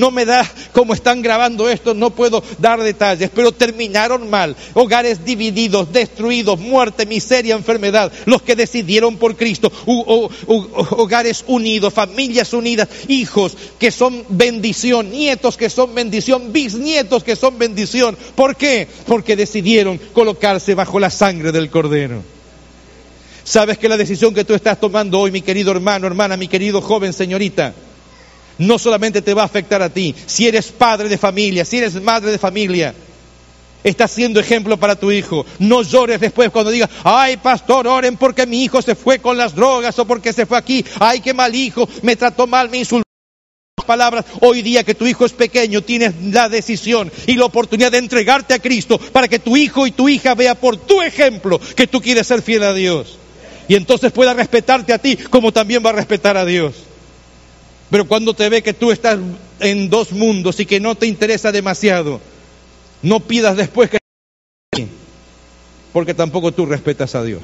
[0.00, 4.56] no me da, como están grabando esto, no puedo dar detalles, pero terminaron mal.
[4.74, 8.12] Hogares divididos, destruidos, muerte, miseria, enfermedad.
[8.26, 15.70] Los que decidieron por Cristo, hogares unidos, familias unidas, hijos que son bendición, nietos que
[15.70, 18.16] son bendición, bisnietos que son bendición.
[18.34, 18.88] ¿Por qué?
[19.06, 22.22] Porque decidieron colocarse bajo la sangre del Cordero.
[23.44, 26.82] Sabes que la decisión que tú estás tomando hoy, mi querido hermano, hermana, mi querido
[26.82, 27.72] joven, señorita,
[28.58, 31.94] no solamente te va a afectar a ti, si eres padre de familia, si eres
[32.02, 32.94] madre de familia,
[33.84, 35.46] estás siendo ejemplo para tu hijo.
[35.58, 39.54] No llores después cuando digas, ay pastor, oren porque mi hijo se fue con las
[39.54, 43.04] drogas o porque se fue aquí, ay qué mal hijo, me trató mal, me insultó.
[43.86, 47.96] Palabras, hoy día que tu hijo es pequeño, tienes la decisión y la oportunidad de
[47.98, 51.86] entregarte a Cristo para que tu hijo y tu hija vea por tu ejemplo que
[51.86, 53.16] tú quieres ser fiel a Dios.
[53.66, 56.74] Y entonces pueda respetarte a ti como también va a respetar a Dios.
[57.90, 59.18] Pero cuando te ve que tú estás
[59.60, 62.20] en dos mundos y que no te interesa demasiado,
[63.02, 63.98] no pidas después que...
[65.92, 67.42] Porque tampoco tú respetas a Dios.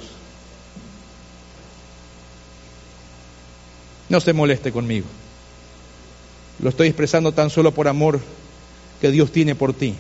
[4.08, 5.06] No se moleste conmigo.
[6.60, 8.20] Lo estoy expresando tan solo por amor
[9.00, 9.94] que Dios tiene por ti.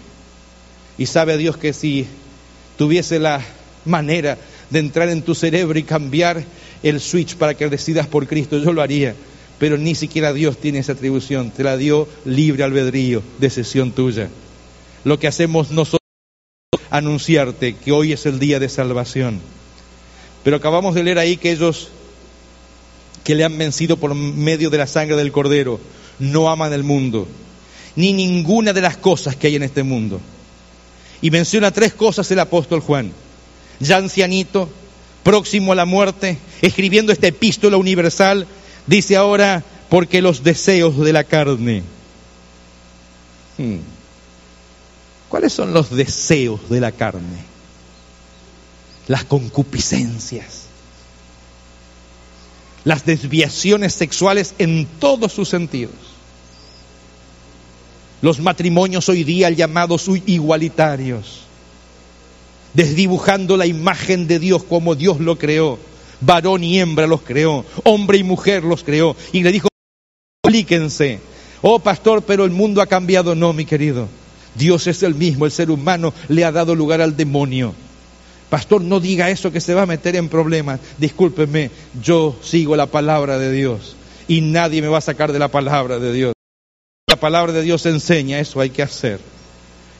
[0.98, 2.06] Y sabe Dios que si
[2.76, 3.40] tuviese la
[3.86, 4.36] manera
[4.68, 6.44] de entrar en tu cerebro y cambiar
[6.82, 9.14] el switch para que decidas por Cristo, yo lo haría
[9.58, 14.28] pero ni siquiera Dios tiene esa atribución, te la dio libre albedrío, decisión tuya.
[15.04, 16.00] Lo que hacemos nosotros
[16.72, 19.40] es anunciarte que hoy es el día de salvación.
[20.42, 21.88] Pero acabamos de leer ahí que ellos
[23.22, 25.80] que le han vencido por medio de la sangre del cordero
[26.18, 27.26] no aman el mundo,
[27.96, 30.20] ni ninguna de las cosas que hay en este mundo.
[31.22, 33.12] Y menciona tres cosas el apóstol Juan,
[33.80, 34.68] ya ancianito,
[35.22, 38.46] próximo a la muerte, escribiendo esta epístola universal,
[38.86, 41.82] dice ahora, porque los deseos de la carne.
[43.58, 43.78] Hmm.
[45.28, 47.44] ¿Cuáles son los deseos de la carne?
[49.08, 50.64] Las concupiscencias,
[52.84, 55.94] las desviaciones sexuales en todos sus sentidos.
[58.22, 61.42] Los matrimonios hoy día llamados igualitarios,
[62.72, 65.78] desdibujando la imagen de Dios como Dios lo creó.
[66.24, 69.16] Varón y hembra los creó, hombre y mujer los creó.
[69.32, 69.68] Y le dijo,
[70.42, 71.20] explíquense.
[71.62, 73.34] Oh pastor, pero el mundo ha cambiado.
[73.34, 74.08] No, mi querido.
[74.54, 77.74] Dios es el mismo, el ser humano le ha dado lugar al demonio.
[78.50, 80.78] Pastor, no diga eso que se va a meter en problemas.
[80.98, 81.70] Discúlpeme,
[82.00, 83.96] yo sigo la palabra de Dios
[84.28, 86.34] y nadie me va a sacar de la palabra de Dios.
[87.08, 89.20] La palabra de Dios enseña, eso hay que hacer.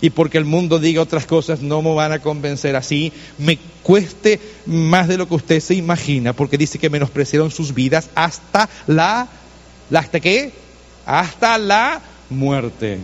[0.05, 3.11] Y porque el mundo diga otras cosas, no me van a convencer así.
[3.39, 8.11] Me cueste más de lo que usted se imagina, porque dice que menospreciaron sus vidas
[8.15, 9.27] hasta la,
[9.95, 10.53] ¿hasta qué?
[11.07, 12.99] Hasta la muerte.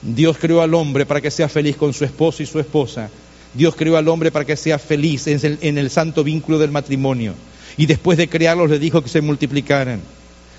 [0.00, 3.10] Dios creó al hombre para que sea feliz con su esposo y su esposa.
[3.54, 6.70] Dios creó al hombre para que sea feliz en el, en el santo vínculo del
[6.70, 7.34] matrimonio.
[7.76, 10.00] Y después de crearlos le dijo que se multiplicaran.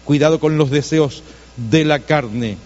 [0.04, 1.24] Cuidado con los deseos
[1.58, 2.58] de la carne.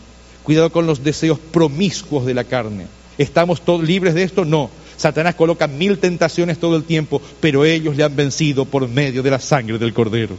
[0.43, 2.87] Cuidado con los deseos promiscuos de la carne.
[3.17, 4.45] ¿Estamos todos libres de esto?
[4.45, 4.69] No.
[4.95, 9.31] Satanás coloca mil tentaciones todo el tiempo, pero ellos le han vencido por medio de
[9.31, 10.35] la sangre del cordero.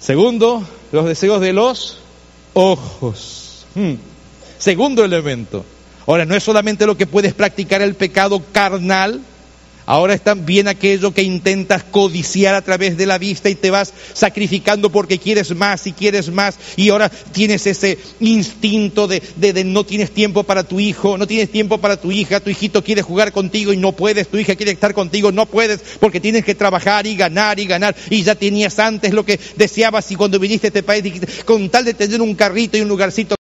[0.00, 1.98] Segundo, los deseos de los
[2.54, 3.66] ojos.
[3.74, 3.94] Hmm.
[4.58, 5.64] Segundo elemento.
[6.06, 9.20] Ahora, no es solamente lo que puedes practicar el pecado carnal,
[9.86, 13.92] ahora es también aquello que intentas codiciar a través de la vista y te vas
[14.12, 16.56] sacrificando porque quieres más y quieres más.
[16.76, 19.22] Y ahora tienes ese instinto de,
[19.64, 23.02] no tienes tiempo para tu hijo, no tienes tiempo para tu hija, tu hijito quiere
[23.02, 26.54] jugar contigo y no puedes, tu hija quiere estar contigo, no puedes porque tienes que
[26.54, 27.94] trabajar y ganar y ganar.
[28.10, 31.68] Y ya tenías antes lo que deseabas y cuando viniste a este país dijiste, con
[31.70, 33.35] tal de tener un carrito y un lugarcito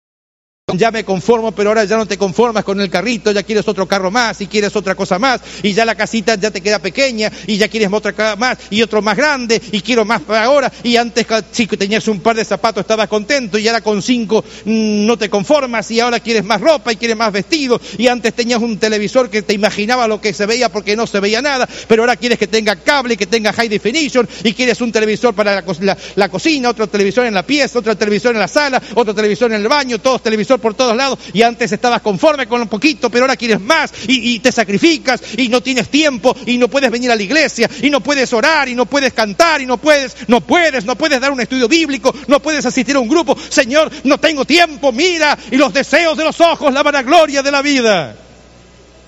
[0.79, 3.87] ya me conformo, pero ahora ya no te conformas con el carrito, ya quieres otro
[3.87, 7.31] carro más y quieres otra cosa más y ya la casita ya te queda pequeña
[7.47, 10.97] y ya quieres otra más y otro más grande y quiero más para ahora y
[10.97, 15.17] antes si tenías un par de zapatos estabas contento y ahora con cinco mm, no
[15.17, 18.79] te conformas y ahora quieres más ropa y quieres más vestido y antes tenías un
[18.79, 22.17] televisor que te imaginaba lo que se veía porque no se veía nada, pero ahora
[22.17, 26.29] quieres que tenga cable, que tenga high definition y quieres un televisor para la, la
[26.29, 29.69] cocina, otro televisor en la pieza, otro televisor en la sala, otro televisor en el
[29.69, 33.37] baño, todos televisor por todos lados y antes estabas conforme con un poquito, pero ahora
[33.37, 37.23] quieres más y, te sacrificas y no tienes tiempo y no puedes venir a la
[37.23, 40.97] iglesia y no puedes orar y no puedes cantar y no puedes, no puedes, no
[40.97, 43.37] puedes dar un estudio bíblico, no puedes asistir a un grupo.
[43.51, 47.61] Señor, no tengo tiempo, mira, y los deseos de los ojos, la vanagloria de la
[47.61, 48.17] vida,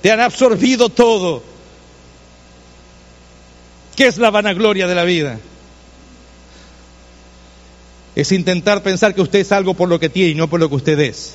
[0.02, 1.42] te han absorbido todo.
[3.96, 5.38] ¿Qué es la vanagloria de la vida?
[8.16, 10.70] es intentar pensar que usted es algo por lo que tiene y no por lo
[10.70, 11.34] que usted es.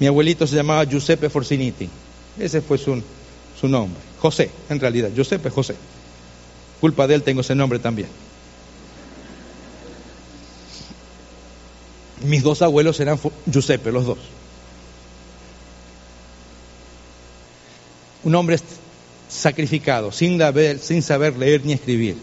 [0.00, 1.86] Mi abuelito se llamaba Giuseppe Forciniti.
[2.38, 3.02] Ese fue su,
[3.60, 4.00] su nombre.
[4.18, 5.10] José, en realidad.
[5.14, 5.76] Giuseppe José.
[6.80, 8.08] Culpa de él tengo ese nombre también.
[12.24, 14.18] Mis dos abuelos eran Giuseppe, los dos.
[18.24, 18.58] Un hombre
[19.28, 22.16] sacrificado, sin saber, sin saber leer ni escribir.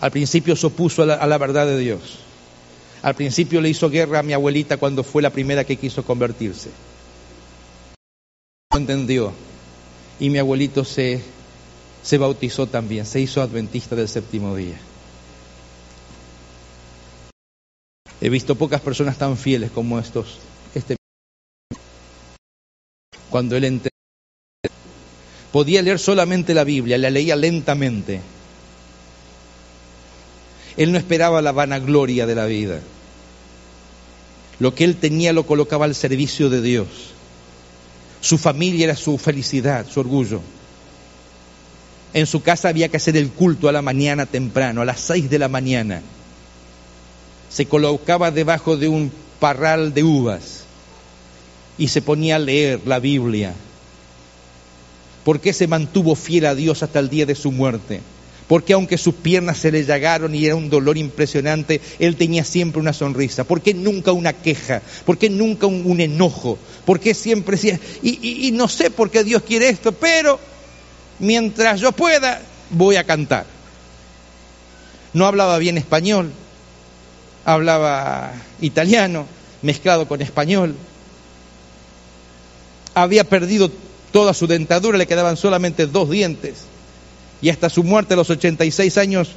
[0.00, 2.00] Al principio se opuso a la, a la verdad de Dios.
[3.02, 6.70] Al principio le hizo guerra a mi abuelita cuando fue la primera que quiso convertirse.
[8.72, 9.32] No entendió.
[10.20, 11.20] Y mi abuelito se,
[12.02, 14.78] se bautizó también, se hizo adventista del séptimo día.
[18.20, 20.38] He visto pocas personas tan fieles como estos.
[20.74, 20.94] Este
[23.30, 23.90] cuando él entendió
[25.50, 28.20] podía leer solamente la Biblia, la leía lentamente.
[30.76, 32.80] Él no esperaba la vanagloria de la vida.
[34.58, 36.86] Lo que él tenía lo colocaba al servicio de Dios.
[38.20, 40.40] Su familia era su felicidad, su orgullo.
[42.14, 45.28] En su casa había que hacer el culto a la mañana temprano, a las seis
[45.28, 46.02] de la mañana.
[47.50, 50.64] se colocaba debajo de un parral de uvas
[51.76, 53.54] y se ponía a leer la Biblia.
[55.24, 58.00] ¿Por qué se mantuvo fiel a Dios hasta el día de su muerte?
[58.52, 62.82] Porque aunque sus piernas se le llagaron y era un dolor impresionante, él tenía siempre
[62.82, 63.44] una sonrisa.
[63.44, 64.82] ¿Por qué nunca una queja?
[65.06, 66.58] ¿Por qué nunca un, enojo?
[66.84, 67.56] ¿Por qué siempre
[68.02, 70.38] y no sé por qué Dios quiere esto, pero
[71.18, 73.46] mientras yo pueda, voy a cantar.
[75.14, 76.30] No hablaba bien español,
[77.46, 79.24] hablaba italiano,
[79.62, 80.76] mezclado con español.
[82.92, 83.72] Había perdido
[84.12, 86.66] toda su dentadura, le quedaban solamente dos dientes
[87.42, 89.32] y hasta su muerte a los 86 años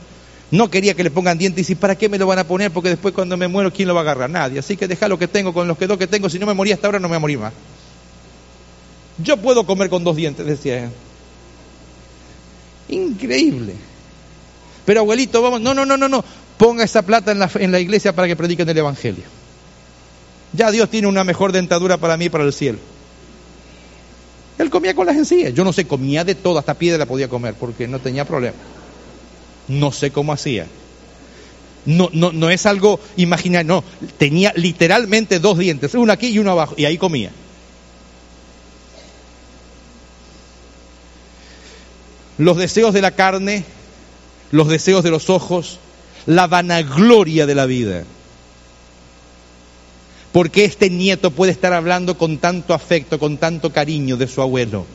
[0.52, 2.72] no quería que le pongan dientes y ¿para qué me lo van a poner?
[2.72, 4.30] Porque después cuando me muero, ¿quién lo va a agarrar?
[4.30, 4.60] Nadie.
[4.60, 6.30] Así que deja lo que tengo con los que dos que tengo.
[6.30, 7.54] Si no me moría hasta ahora, no me voy a morir más.
[9.18, 10.90] Yo puedo comer con dos dientes, decía él.
[12.90, 13.74] Increíble.
[14.86, 16.24] Pero abuelito, vamos, no, no, no, no, no.
[16.58, 19.24] Ponga esa plata en la, en la iglesia para que prediquen el Evangelio.
[20.54, 22.78] Ya Dios tiene una mejor dentadura para mí para el cielo.
[24.58, 25.54] Él comía con las encías.
[25.54, 28.56] Yo no sé, comía de todo, hasta piedra podía comer, porque no tenía problema.
[29.68, 30.68] No sé cómo hacía.
[31.86, 33.84] No, no, no es algo imaginario, no.
[34.18, 37.32] Tenía literalmente dos dientes, uno aquí y uno abajo, y ahí comía.
[42.38, 43.64] Los deseos de la carne,
[44.52, 45.80] los deseos de los ojos,
[46.26, 48.04] la vanagloria de la vida.
[50.36, 54.42] ¿Por qué este nieto puede estar hablando con tanto afecto, con tanto cariño de su
[54.42, 54.86] abuelo?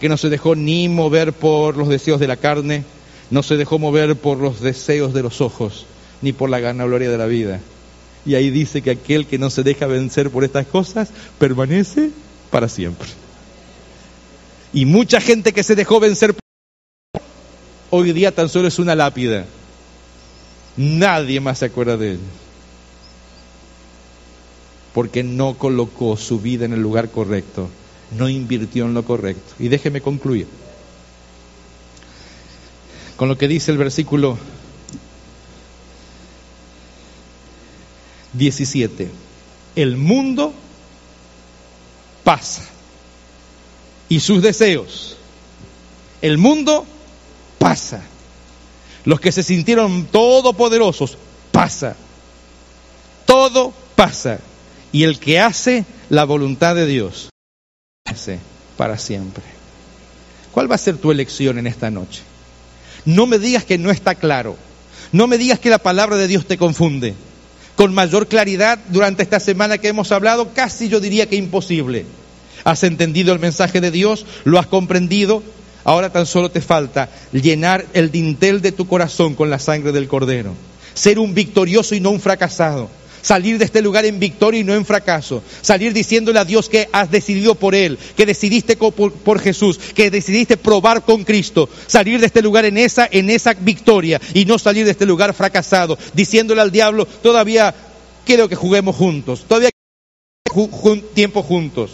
[0.00, 2.82] Que no se dejó ni mover por los deseos de la carne,
[3.30, 5.86] no se dejó mover por los deseos de los ojos,
[6.22, 7.60] ni por la gloria de la vida.
[8.26, 12.10] Y ahí dice que aquel que no se deja vencer por estas cosas permanece
[12.50, 13.06] para siempre.
[14.72, 16.34] Y mucha gente que se dejó vencer
[17.90, 19.44] hoy día tan solo es una lápida.
[20.76, 22.20] Nadie más se acuerda de él
[24.94, 27.68] porque no colocó su vida en el lugar correcto,
[28.16, 29.54] no invirtió en lo correcto.
[29.58, 30.46] Y déjeme concluir
[33.16, 34.38] con lo que dice el versículo
[38.32, 39.10] 17.
[39.74, 40.52] El mundo
[42.22, 42.64] pasa
[44.08, 45.16] y sus deseos.
[46.22, 46.86] El mundo
[47.58, 48.02] pasa.
[49.04, 51.18] Los que se sintieron todopoderosos,
[51.50, 51.96] pasa.
[53.26, 54.38] Todo pasa.
[54.92, 57.30] Y el que hace la voluntad de Dios,
[58.06, 58.38] hace
[58.76, 59.44] para siempre.
[60.52, 62.22] ¿Cuál va a ser tu elección en esta noche?
[63.04, 64.56] No me digas que no está claro.
[65.12, 67.14] No me digas que la palabra de Dios te confunde.
[67.76, 72.06] Con mayor claridad durante esta semana que hemos hablado, casi yo diría que imposible.
[72.64, 75.42] Has entendido el mensaje de Dios, lo has comprendido,
[75.84, 80.08] ahora tan solo te falta llenar el dintel de tu corazón con la sangre del
[80.08, 80.54] Cordero.
[80.94, 82.90] Ser un victorioso y no un fracasado
[83.28, 85.42] Salir de este lugar en victoria y no en fracaso.
[85.60, 90.56] Salir diciéndole a Dios que has decidido por Él, que decidiste por, Jesús, que decidiste
[90.56, 91.68] probar con Cristo.
[91.86, 95.34] Salir de este lugar en esa, en esa victoria y no salir de este lugar
[95.34, 95.98] fracasado.
[96.14, 97.74] Diciéndole al diablo, todavía
[98.24, 99.44] quiero que juguemos juntos.
[99.46, 99.68] Todavía
[101.12, 101.90] tiempo juntos.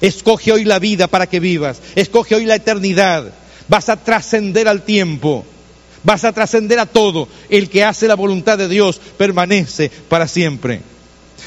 [0.00, 1.80] Escoge hoy la vida para que vivas.
[1.94, 3.32] Escoge hoy la eternidad.
[3.68, 5.46] Vas a trascender al tiempo.
[6.02, 7.28] Vas a trascender a todo.
[7.48, 10.80] El que hace la voluntad de Dios permanece para siempre.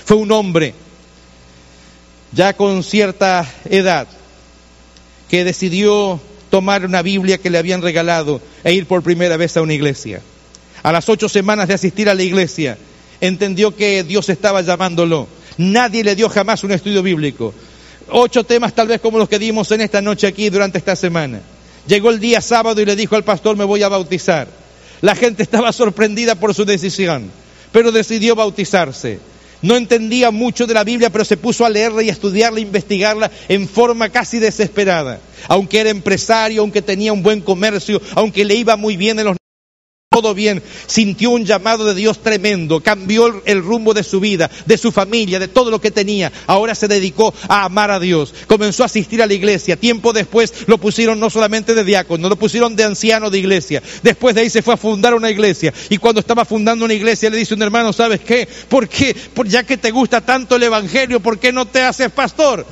[0.06, 0.74] Fue un hombre
[2.32, 4.08] ya con cierta edad
[5.30, 9.62] que decidió tomar una Biblia que le habían regalado e ir por primera vez a
[9.62, 10.22] una iglesia.
[10.84, 12.78] A las ocho semanas de asistir a la iglesia,
[13.22, 15.28] entendió que Dios estaba llamándolo.
[15.58, 17.54] Nadie le dio jamás un estudio bíblico.
[18.10, 21.40] Ocho temas tal vez como los que dimos en esta noche aquí durante esta semana.
[21.88, 24.48] Llegó el día sábado y le dijo al pastor, me voy a bautizar.
[25.02, 27.30] La gente estaba sorprendida por su decisión,
[27.72, 29.20] pero decidió bautizarse.
[29.62, 32.62] No entendía mucho de la Biblia, pero se puso a leerla y a estudiarla, a
[32.62, 35.22] investigarla en forma casi desesperada.
[35.48, 39.38] Aunque era empresario, aunque tenía un buen comercio, aunque le iba muy bien en los
[40.14, 44.78] todo bien, sintió un llamado de Dios tremendo, cambió el rumbo de su vida, de
[44.78, 46.32] su familia, de todo lo que tenía.
[46.46, 49.76] Ahora se dedicó a amar a Dios, comenzó a asistir a la iglesia.
[49.76, 53.82] Tiempo después lo pusieron no solamente de diácono, lo pusieron de anciano de iglesia.
[54.04, 55.74] Después de ahí se fue a fundar una iglesia.
[55.90, 58.48] Y cuando estaba fundando una iglesia le dice un hermano, ¿sabes qué?
[58.70, 59.16] ¿Por qué?
[59.46, 62.66] ya que te gusta tanto el evangelio, ¿por qué no te haces pastor?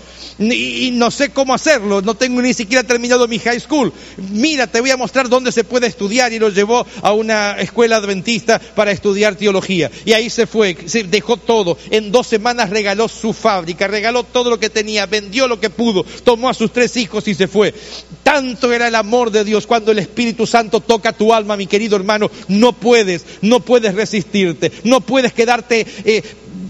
[0.49, 3.93] Y no sé cómo hacerlo, no tengo ni siquiera terminado mi high school.
[4.31, 7.97] Mira, te voy a mostrar dónde se puede estudiar y lo llevó a una escuela
[7.97, 9.91] adventista para estudiar teología.
[10.05, 11.77] Y ahí se fue, se dejó todo.
[11.91, 16.05] En dos semanas regaló su fábrica, regaló todo lo que tenía, vendió lo que pudo,
[16.23, 17.73] tomó a sus tres hijos y se fue.
[18.23, 21.95] Tanto era el amor de Dios cuando el Espíritu Santo toca tu alma, mi querido
[21.95, 26.23] hermano, no puedes, no puedes resistirte, no puedes quedarte eh,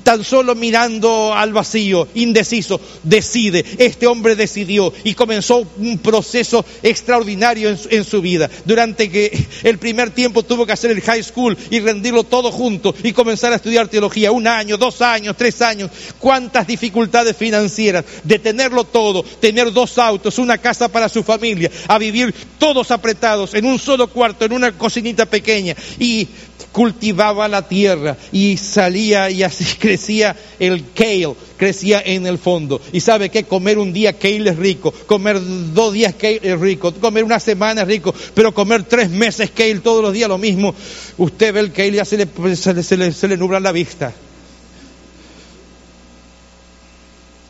[0.04, 3.66] tan solo mirando al vacío, indeciso, decide.
[3.78, 8.50] Este hombre decidió y comenzó un proceso extraordinario en su, vida.
[8.66, 12.94] Durante que el primer tiempo tuvo que hacer el high school y rendirlo todo junto
[13.04, 14.32] y comenzar a estudiar teología.
[14.32, 15.90] Un año, dos años, tres años.
[16.20, 21.98] Cuántas dificultades financieras de tenerlo todo, tener dos autos, una casa para su familia, a
[21.98, 26.28] vivir todos apretados en un solo cuarto, en una cocinita pequeña y
[26.72, 32.82] cultivaba la tierra y salía y así crecía el kale, crecía en el fondo.
[32.92, 35.40] Y sabe que comer un día kale es rico, comer
[35.74, 39.80] dos días kale es rico, comer una semana es rico, pero comer tres meses kale
[39.80, 40.74] todos los días lo mismo.
[41.18, 44.14] Usted ve el kale y ya se le, se le, se le nubla la vista.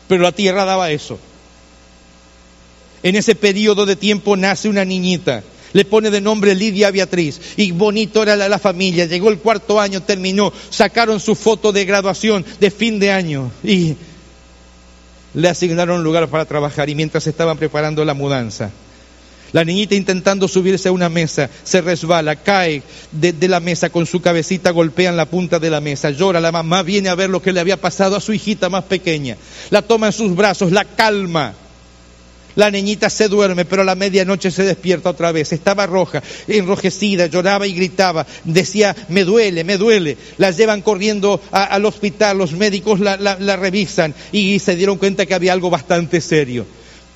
[0.08, 1.18] Pero la tierra daba eso.
[3.02, 5.42] En ese periodo de tiempo nace una niñita
[5.72, 7.40] le pone de nombre Lidia Beatriz.
[7.56, 9.06] Y bonito era la, familia.
[9.06, 10.52] Llegó el cuarto año, terminó.
[10.70, 13.50] Sacaron su foto de graduación de fin de año.
[13.64, 13.96] Y
[15.34, 16.88] le asignaron un lugar para trabajar.
[16.88, 18.70] Y mientras estaban preparando la mudanza,
[19.52, 24.06] la niñita intentando subirse a una mesa, se resbala, cae de, de, la mesa con
[24.06, 27.28] su cabecita, golpea en la punta de la mesa, llora, la mamá viene a ver
[27.28, 29.36] lo que le había pasado a su hijita más pequeña,
[29.68, 31.54] la toma en sus brazos, la calma,
[32.56, 35.52] la niñita se duerme, pero a la medianoche se despierta otra vez.
[35.52, 38.26] Estaba roja, enrojecida, lloraba y gritaba.
[38.44, 40.16] Decía, me duele, me duele.
[40.38, 45.52] La llevan corriendo al hospital, los médicos la revisan y se dieron cuenta que había
[45.52, 46.66] algo bastante serio.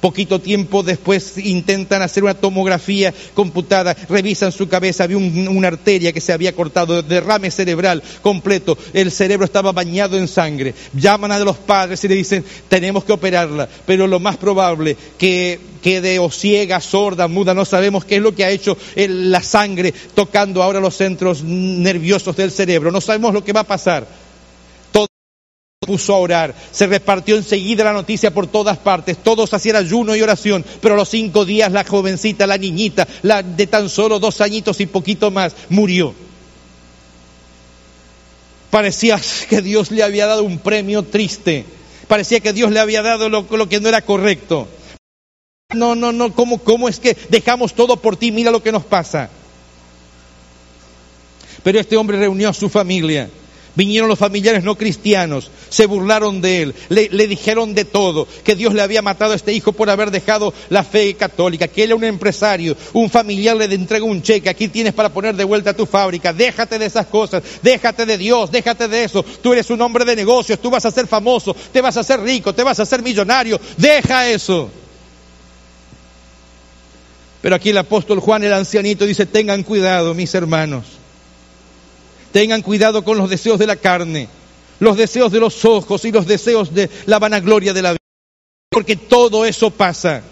[0.06, 6.20] Poquito tiempo después intentan hacer una tomografía computada, revisan su cabeza, había una arteria que
[6.20, 10.74] se había cortado, derrame cerebral completo, el cerebro estaba bañado en sangre.
[10.94, 15.58] Llaman a los padres y le dicen, tenemos que operarla, pero lo más probable que
[15.82, 19.92] quede o ciega, sorda, muda, no sabemos qué es lo que ha hecho la sangre
[20.14, 24.06] tocando ahora los centros nerviosos del cerebro, no sabemos lo que va a pasar
[25.86, 26.54] puso a orar.
[26.72, 29.16] Se repartió enseguida la noticia por todas partes.
[29.16, 30.64] Todos hacían ayuno y oración.
[30.82, 34.80] Pero a los cinco días la jovencita, la niñita, la de tan solo dos añitos
[34.80, 36.14] y poquito más, murió.
[38.70, 39.18] Parecía
[39.48, 41.64] que Dios le había dado un premio triste.
[42.08, 44.68] Parecía que Dios le había dado lo, que no era correcto.
[45.74, 48.30] No, no, no, ¿cómo, ¿cómo es que dejamos todo por ti?
[48.32, 49.30] Mira lo que nos pasa.
[51.62, 53.28] Pero este hombre reunió a su familia
[53.76, 58.72] Vinieron los familiares no cristianos, se burlaron de él, le, dijeron de todo, que Dios
[58.72, 61.96] le había matado a este hijo por haber dejado la fe católica, que él era
[61.96, 65.84] un empresario, un familiar le entrega un cheque, aquí tienes para poner de vuelta tu
[65.84, 70.06] fábrica, déjate de esas cosas, déjate de Dios, déjate de eso, tú eres un hombre
[70.06, 72.84] de negocios, tú vas a ser famoso, te vas a hacer rico, te vas a
[72.84, 74.70] hacer millonario, deja eso.
[77.42, 80.95] Pero aquí el apóstol Juan, el ancianito, dice, tengan cuidado, mis hermanos.
[82.36, 84.28] Tengan cuidado con los deseos de la carne,
[84.78, 88.00] los deseos de los ojos y los deseos de la vanagloria de la vida.
[88.68, 90.22] Porque todo eso pasa.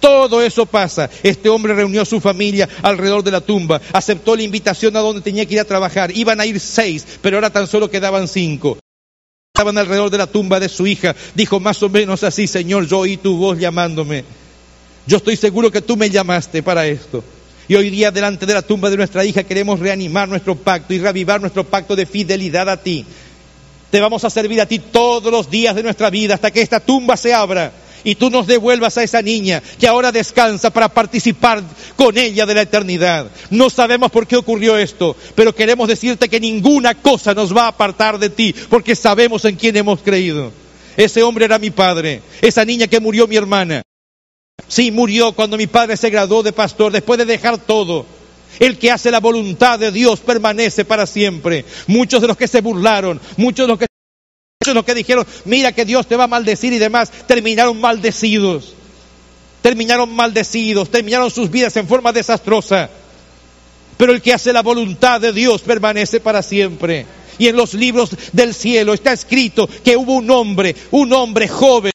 [0.00, 1.08] Todo eso pasa.
[1.22, 5.20] Este hombre reunió a su familia alrededor de la tumba, aceptó la invitación a donde
[5.20, 6.10] tenía que ir a trabajar.
[6.10, 8.76] Iban a ir seis, pero ahora tan solo quedaban cinco.
[9.54, 11.14] Estaban alrededor de la tumba de su hija.
[11.36, 14.24] Dijo más o menos así, Señor, yo oí tu voz llamándome.
[15.06, 17.22] Yo estoy seguro que tú me llamaste para esto.
[17.68, 20.98] Y hoy día delante de la tumba de nuestra hija queremos reanimar nuestro pacto y
[20.98, 23.04] reavivar nuestro pacto de fidelidad a ti.
[23.90, 26.80] Te vamos a servir a ti todos los días de nuestra vida hasta que esta
[26.80, 27.72] tumba se abra
[28.04, 31.62] y tú nos devuelvas a esa niña que ahora descansa para participar
[31.94, 33.26] con ella de la eternidad.
[33.50, 37.68] No sabemos por qué ocurrió esto, pero queremos decirte que ninguna cosa nos va a
[37.68, 40.52] apartar de ti porque sabemos en quién hemos creído.
[40.96, 43.82] Ese hombre era mi padre, esa niña que murió mi hermana.
[44.68, 48.04] Sí, murió cuando mi padre se graduó de pastor, después de dejar todo.
[48.60, 51.64] El que hace la voluntad de Dios permanece para siempre.
[51.86, 53.86] Muchos de los que se burlaron, muchos de los que,
[54.60, 57.80] muchos de los que dijeron, mira que Dios te va a maldecir y demás, terminaron
[57.80, 58.74] maldecidos.
[59.62, 62.90] Terminaron maldecidos, terminaron sus vidas en forma desastrosa.
[63.96, 67.06] Pero el que hace la voluntad de Dios permanece para siempre.
[67.38, 71.92] Y en los libros del cielo está escrito que hubo un hombre, un hombre joven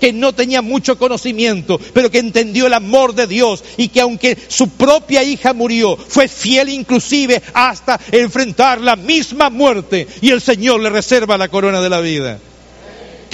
[0.00, 4.36] que no tenía mucho conocimiento, pero que entendió el amor de Dios y que aunque
[4.48, 10.80] su propia hija murió, fue fiel inclusive hasta enfrentar la misma muerte y el Señor
[10.80, 12.38] le reserva la corona de la vida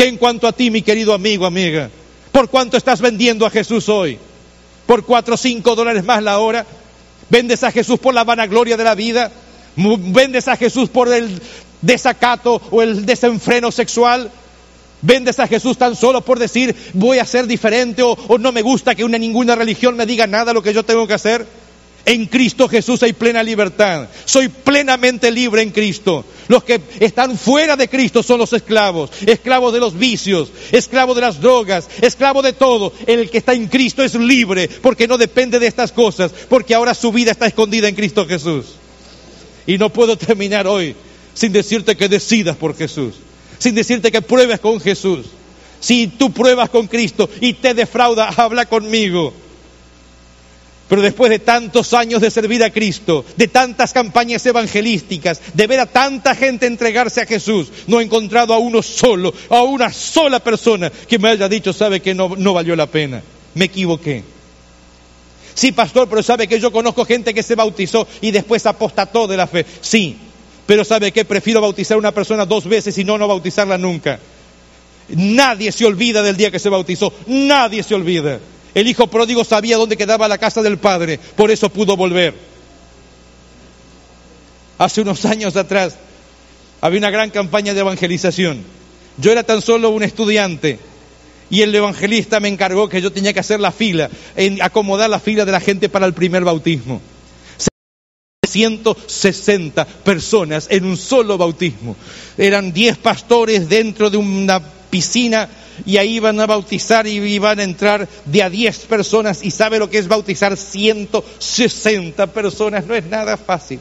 [0.00, 1.90] que en cuanto a ti, mi querido amigo, amiga,
[2.32, 4.18] ¿por cuánto estás vendiendo a Jesús hoy?
[4.86, 6.64] ¿Por cuatro o cinco dólares más la hora?
[7.28, 9.30] ¿Vendes a Jesús por la vanagloria de la vida?
[9.76, 11.42] ¿Vendes a Jesús por el
[11.82, 14.30] desacato o el desenfreno sexual?
[15.02, 18.94] ¿Vendes a Jesús tan solo por decir voy a ser diferente o, no me gusta
[18.94, 21.46] que una, ninguna religión me diga nada lo que yo tengo que hacer?
[22.06, 24.08] En Cristo Jesús hay plena libertad.
[24.24, 26.24] Soy plenamente libre en Cristo.
[26.48, 29.10] Los que están fuera de Cristo son los esclavos.
[29.26, 32.92] Esclavos de los vicios, esclavos de las drogas, esclavos de todo.
[33.06, 36.94] El que está en Cristo es libre porque no depende de estas cosas, porque ahora
[36.94, 38.66] su vida está escondida en Cristo Jesús.
[39.66, 40.96] Y no puedo terminar hoy
[41.34, 43.14] sin decirte que decidas por Jesús,
[43.60, 45.26] sin decirte que pruebes con Jesús.
[45.78, 49.32] Si tú pruebas con Cristo y te defrauda, habla conmigo.
[50.88, 55.78] Pero después de tantos años de servir a Cristo, de tantas campañas evangelísticas, de ver
[55.78, 60.40] a tanta gente entregarse a Jesús, no he encontrado a uno solo, a una sola
[60.40, 63.22] persona que me haya dicho, sabe que no, no valió la pena,
[63.54, 64.24] me equivoqué.
[65.54, 69.36] Sí, pastor, pero sabe que yo conozco gente que se bautizó y después apostató de
[69.36, 69.64] la fe.
[69.80, 70.16] Sí,
[70.70, 74.20] pero sabe que prefiero bautizar a una persona dos veces y no no bautizarla nunca.
[75.08, 78.38] Nadie se olvida del día que se bautizó, nadie se olvida.
[78.72, 82.34] El hijo pródigo sabía dónde quedaba la casa del padre, por eso pudo volver.
[84.78, 85.96] Hace unos años atrás
[86.80, 88.62] había una gran campaña de evangelización.
[89.16, 90.78] Yo era tan solo un estudiante
[91.50, 95.18] y el evangelista me encargó que yo tenía que hacer la fila, en acomodar la
[95.18, 97.00] fila de la gente para el primer bautismo.
[98.50, 101.96] 160 personas en un solo bautismo.
[102.36, 105.48] Eran 10 pastores dentro de una piscina
[105.86, 109.78] y ahí iban a bautizar y iban a entrar de a 10 personas y sabe
[109.78, 113.80] lo que es bautizar 160 personas, no es nada fácil.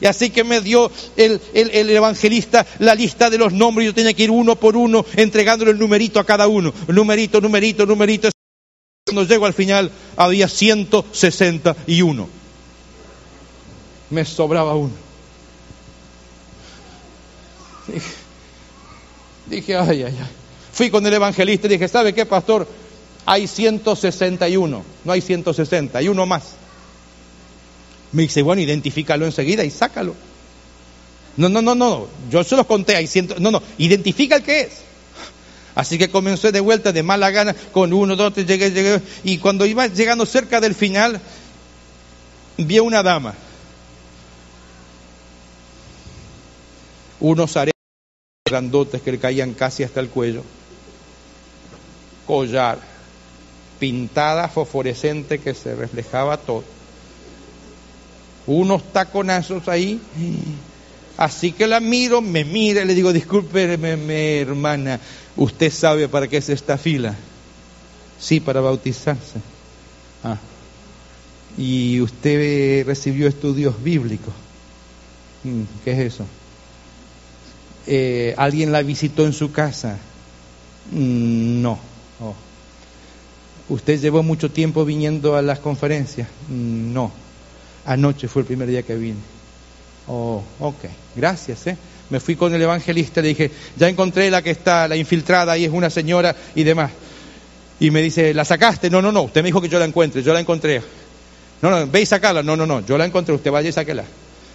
[0.00, 4.12] Y así que me dio el, el, evangelista la lista de los nombres, yo tenía
[4.12, 8.28] que ir uno por uno entregándole el numerito a cada uno, numerito, numerito, numerito.
[9.06, 12.28] Cuando llego al final había 161.
[14.10, 14.92] Me sobraba uno.
[19.46, 20.28] Dije, ay, ay, ay.
[20.72, 22.68] Fui con el evangelista y dije, ¿sabe qué, pastor?
[23.24, 26.42] Hay 161, no hay 160, hay uno más.
[28.12, 30.14] Me dice, bueno, identifícalo enseguida y sácalo.
[31.36, 34.60] No, no, no, no, yo se los conté, hay ciento, no, no, identifica el que
[34.62, 34.72] es.
[35.74, 39.02] Así que comencé de vuelta de mala gana con uno, dos, tres, llegué, llegué.
[39.24, 41.20] Y cuando iba llegando cerca del final,
[42.56, 43.34] vi a una dama.
[47.20, 47.72] Unos aretes
[48.48, 50.42] grandotes que le caían casi hasta el cuello
[52.26, 52.78] collar,
[53.78, 56.64] pintada fosforescente que se reflejaba todo.
[58.46, 60.00] Unos taconazos ahí.
[61.16, 65.00] Así que la miro, me mira y le digo, discúlpeme, hermana,
[65.36, 67.14] ¿usted sabe para qué es esta fila?
[68.20, 69.40] Sí, para bautizarse.
[70.22, 70.38] Ah.
[71.56, 74.34] ¿Y usted recibió estudios bíblicos?
[75.44, 76.26] Mm, ¿Qué es eso?
[77.86, 79.98] Eh, ¿Alguien la visitó en su casa?
[80.90, 81.78] Mm, no.
[82.20, 82.34] Oh.
[83.68, 86.28] ¿Usted llevó mucho tiempo viniendo a las conferencias?
[86.48, 87.12] Mm, no.
[87.84, 89.18] Anoche fue el primer día que vine.
[90.08, 90.84] Oh, ok.
[91.14, 91.76] Gracias, ¿eh?
[92.10, 95.64] Me fui con el evangelista, le dije, ya encontré la que está, la infiltrada, ahí
[95.64, 96.92] es una señora y demás.
[97.80, 98.88] Y me dice, ¿la sacaste?
[98.90, 100.80] No, no, no, usted me dijo que yo la encuentre, yo la encontré.
[101.60, 102.42] No, no, ve y sacarla.
[102.42, 104.04] No, no, no, yo la encontré, usted vaya y sáquela.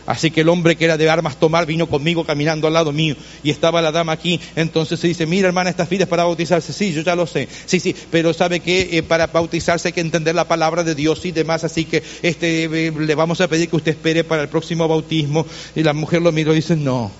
[0.06, 3.16] Así que el hombre que era de armas tomar vino conmigo caminando al lado mío
[3.44, 4.40] y estaba la dama aquí.
[4.56, 6.74] Entonces se dice, mira hermana, estas filas para bautizarse.
[6.74, 7.48] Sí, yo ya lo sé.
[7.66, 11.26] Sí, sí, pero sabe que eh, para bautizarse hay que entender la palabra de Dios
[11.26, 11.64] y demás.
[11.64, 15.46] Así que este, eh, le vamos a pedir que usted espere para el próximo bautismo.
[15.76, 17.12] Y la mujer lo miró y dice, no.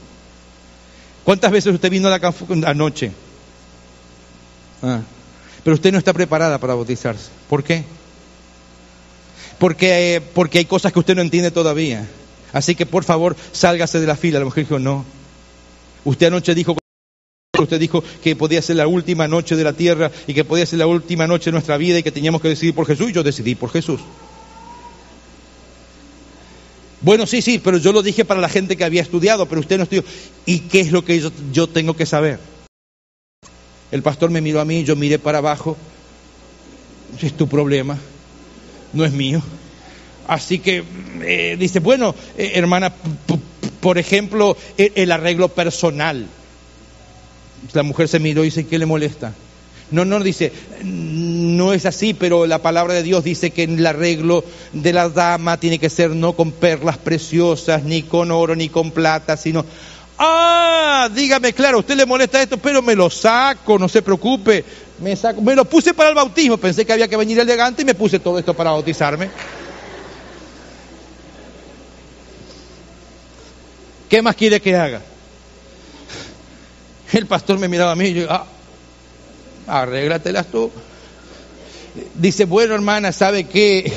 [1.24, 2.34] ¿Cuántas veces usted vino a la
[2.66, 3.12] anoche?
[4.82, 5.02] Ah,
[5.64, 7.30] pero usted no está preparada para bautizarse.
[7.48, 7.84] ¿Por qué?
[9.60, 12.08] Porque, eh, porque hay cosas que usted no entiende todavía.
[12.54, 14.40] Así que por favor, sálgase de la fila.
[14.40, 15.06] La mujer dijo, no.
[16.04, 16.76] Usted anoche dijo,
[17.60, 20.80] usted dijo que podía ser la última noche de la tierra y que podía ser
[20.80, 23.24] la última noche de nuestra vida y que teníamos que decidir por Jesús y yo
[23.24, 24.02] decidí por Jesús.
[27.02, 29.78] Bueno, sí, sí, pero yo lo dije para la gente que había estudiado, pero usted
[29.78, 30.04] no estudió.
[30.46, 32.40] ¿Y qué es lo que yo, yo tengo que saber?
[33.92, 35.78] El pastor me miró a mí, yo miré para abajo.
[37.22, 37.98] Es tu problema,
[38.94, 39.42] no es mío.
[40.32, 40.82] Así que
[41.24, 42.94] eh, dice, bueno, eh, hermana,
[43.82, 46.26] por ejemplo, e, el, arreglo personal.
[47.74, 49.34] La mujer se miró y dice, ¿qué le molesta?
[49.92, 50.54] No, no, dice,
[50.86, 55.60] no es así, pero la palabra de Dios dice que el arreglo de la dama
[55.60, 59.66] tiene que ser no con perlas preciosas, ni con oro, ni con plata, sino...
[60.18, 64.64] Ah, dígame, claro, usted le molesta esto, pero me lo saco, no se preocupe.
[65.00, 67.86] Me, saco, me lo puse para el bautismo, pensé que había que venir elegante y
[67.86, 69.30] me puse todo esto para bautizarme.
[74.12, 75.02] ¿Qué más quiere que haga?
[77.14, 78.46] El pastor me miraba a mí y yo, ah,
[79.66, 80.70] arréglatelas tú.
[82.16, 83.90] Dice, bueno hermana, ¿sabe qué?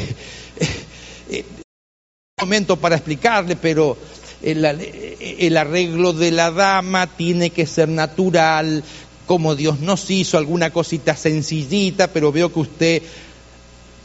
[2.40, 3.96] momento para explicarle, pero
[4.40, 8.84] el, el, arreglo de la dama tiene que ser natural,
[9.26, 13.02] como Dios nos hizo, alguna cosita sencillita, pero veo que usted,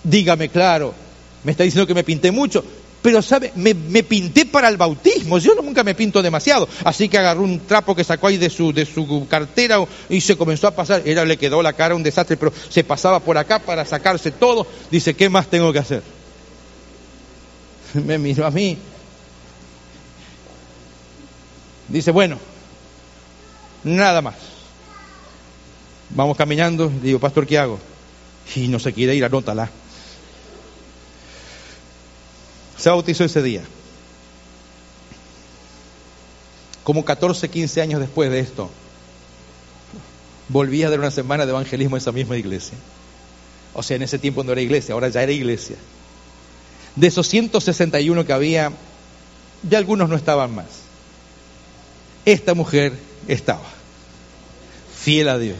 [0.03, 0.91] dígame claro,
[1.43, 2.65] me está diciendo que me pinté mucho,
[3.01, 3.73] pero sabe, me,
[4.03, 8.03] pinté para el bautismo, yo nunca me pinto demasiado, así que agarró un trapo que
[8.03, 9.79] sacó ahí de su, de su cartera
[10.09, 13.19] y se comenzó a pasar, era, le quedó la cara un desastre, pero se pasaba
[13.19, 16.03] por acá para sacarse todo, dice, ¿qué más tengo que hacer?
[17.93, 18.77] Me miró a mí,
[21.87, 22.37] dice, bueno,
[23.83, 24.35] nada más.
[26.11, 27.79] Vamos caminando, digo, pastor, ¿qué hago?
[28.55, 29.69] Y no se quiere ir, anótala.
[32.79, 33.61] Se bautizó ese día.
[36.83, 38.69] Como 14, 15 años después de esto,
[40.47, 42.77] volví a dar una semana de evangelismo en esa misma iglesia.
[43.73, 45.75] O sea, en ese tiempo no era iglesia, ahora ya era iglesia.
[46.95, 48.71] De esos 161 que había,
[49.69, 50.67] ya algunos no estaban más.
[52.23, 52.93] Esta mujer
[53.27, 53.67] estaba,
[54.97, 55.57] fiel a Dios.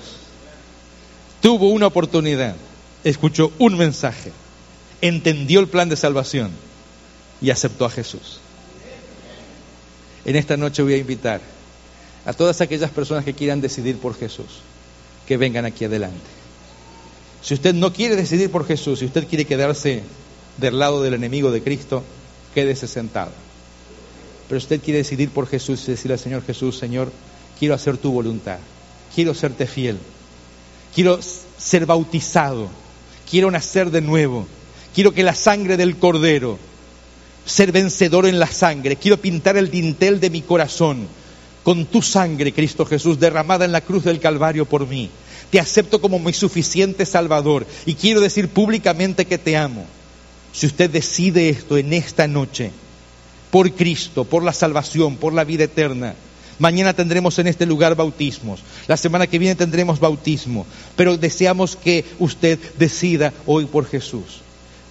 [1.42, 2.56] Tuvo una oportunidad,
[3.04, 4.32] escuchó un mensaje,
[5.02, 6.69] entendió el plan de salvación
[7.42, 8.40] y aceptó a Jesús.
[10.26, 11.42] En esta noche voy a invitar
[12.26, 14.62] a todas aquellas personas que quieran decidir por Jesús,
[15.28, 16.20] que vengan aquí adelante.
[17.42, 20.04] Si usted no quiere decidir por Jesús, si usted quiere quedarse
[20.58, 22.04] del lado del enemigo de Cristo,
[22.54, 23.32] quédese sentado.
[24.48, 27.12] Pero usted quiere decidir por Jesús y decirle al Señor Jesús, Señor,
[27.58, 28.60] quiero hacer tu voluntad,
[29.16, 29.98] quiero serte fiel,
[30.94, 31.20] quiero
[31.58, 32.68] ser bautizado,
[33.30, 34.48] quiero nacer de nuevo,
[34.94, 36.60] quiero que la sangre del Cordero
[37.50, 38.95] ser vencedor en la sangre.
[38.95, 41.08] Quiero pintar el dintel de mi corazón
[41.64, 45.10] con tu sangre, Cristo Jesús, derramada en la cruz del Calvario por mí.
[45.50, 49.86] Te acepto como mi suficiente Salvador y quiero decir públicamente que te amo.
[50.54, 52.72] Si usted decide esto en esta noche,
[53.52, 56.16] por Cristo, por la salvación, por la vida eterna,
[56.60, 58.60] Mañana tendremos en este lugar bautismos.
[58.88, 60.66] La semana que viene tendremos bautismo.
[60.97, 64.41] Pero deseamos que usted decida hoy por Jesús.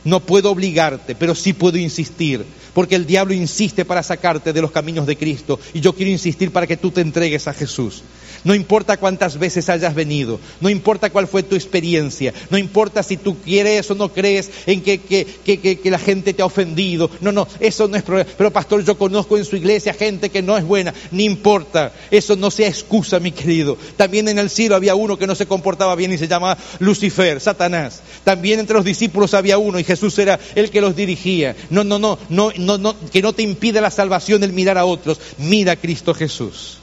[0.05, 2.47] No puedo obligarte, pero sí puedo insistir,
[2.79, 6.53] porque el diablo insiste para sacarte de los caminos de Cristo y yo quiero insistir
[6.53, 8.05] para que tú te entregues a Jesús.
[8.45, 13.17] No importa cuántas veces hayas venido, no importa cuál fue tu experiencia, no importa si
[13.17, 17.11] tú quieres o no crees en que, que, que, que, la gente te ha ofendido.
[17.21, 18.31] No, no, eso no es problema.
[18.39, 21.93] Pero pastor, yo conozco en su iglesia gente que no es buena, ni importa.
[22.13, 23.77] Eso no sea excusa, mi querido.
[23.97, 27.41] También en el cielo había uno que no se comportaba bien y se llamaba Lucifer,
[27.41, 28.03] Satanás.
[28.23, 31.57] También entre los discípulos había uno y Jesús era el que los dirigía.
[31.71, 34.85] No, no, no, no, no, no que no te impide la salvación el mirar a
[34.85, 35.19] otros.
[35.39, 36.79] Mira a Cristo Jesús.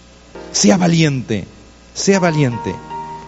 [0.51, 1.45] Sea valiente,
[1.93, 2.73] sea valiente.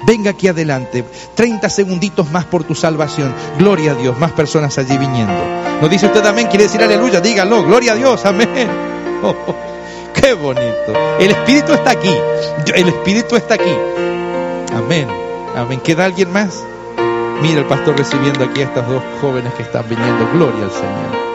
[0.05, 1.03] Venga aquí adelante.
[1.35, 3.33] 30 segunditos más por tu salvación.
[3.57, 4.17] Gloria a Dios.
[4.19, 5.33] Más personas allí viniendo.
[5.81, 6.47] ¿No dice usted amén?
[6.47, 7.21] Quiere decir aleluya.
[7.21, 7.63] Dígalo.
[7.63, 8.25] Gloria a Dios.
[8.25, 8.49] Amén.
[9.19, 9.55] Oh, oh,
[10.13, 10.93] qué bonito.
[11.19, 12.13] El Espíritu está aquí.
[12.75, 13.73] El Espíritu está aquí.
[14.75, 15.07] Amén.
[15.55, 15.79] Amén.
[15.79, 16.63] ¿Queda alguien más?
[17.41, 20.29] Mira el pastor recibiendo aquí a estas dos jóvenes que están viniendo.
[20.33, 21.26] Gloria al Señor.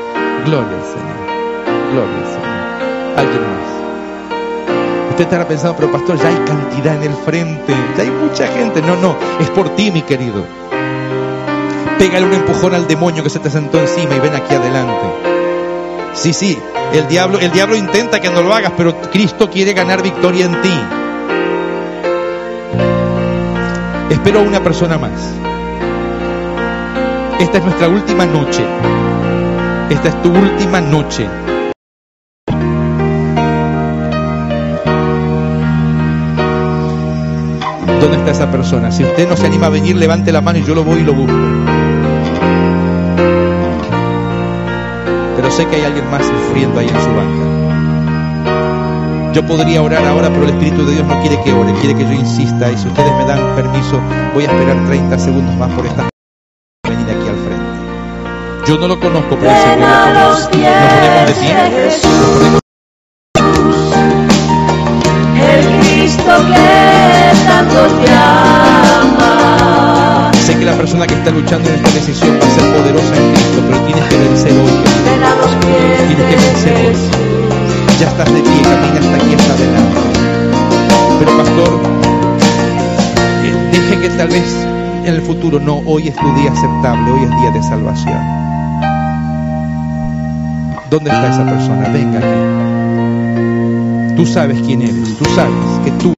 [0.44, 1.92] Gloria al Señor.
[1.92, 3.18] Gloria al Señor.
[3.18, 5.10] Alguien más.
[5.10, 8.82] Usted estará pensando, pero pastor, ya hay cantidad en el frente, ya hay mucha gente.
[8.82, 10.44] No, no, es por ti, mi querido.
[11.98, 15.06] Pégale un empujón al demonio que se te sentó encima y ven aquí adelante.
[16.14, 16.58] Sí, sí,
[16.92, 20.60] el diablo, el diablo intenta que no lo hagas, pero Cristo quiere ganar victoria en
[20.60, 20.80] ti.
[24.10, 25.12] Espero a una persona más.
[27.38, 28.62] Esta es nuestra última noche.
[29.92, 31.28] Esta es tu última noche.
[38.00, 38.90] ¿Dónde está esa persona?
[38.90, 41.02] Si usted no se anima a venir, levante la mano y yo lo voy y
[41.02, 41.36] lo busco.
[45.36, 47.44] Pero sé que hay alguien más sufriendo ahí en su banca.
[49.34, 52.04] Yo podría orar ahora, pero el Espíritu de Dios no quiere que ore, quiere que
[52.04, 52.72] yo insista.
[52.72, 54.00] Y si ustedes me dan permiso,
[54.32, 56.11] voy a esperar 30 segundos más por esta
[58.66, 61.58] yo no lo conozco, pero el Nos ponemos de pie.
[65.50, 68.06] El Cristo que tanto te.
[70.46, 73.32] Sé que la persona que está luchando en esta decisión va a ser poderosa en
[73.32, 74.70] Cristo, pero tienes que vencer hoy.
[76.06, 76.94] Tienes que vencer hoy.
[77.98, 80.00] Ya estás de pie, camina hasta aquí, hasta adelante.
[81.18, 81.80] Pero pastor,
[83.44, 84.54] eh, deje que tal vez
[85.04, 88.41] en el futuro, no, hoy es tu día aceptable, hoy es día de salvación.
[90.92, 91.88] ¿Dónde está esa persona?
[91.88, 92.36] Venga aquí.
[94.14, 95.54] Tú sabes quién eres, tú sabes
[95.86, 96.12] que tú...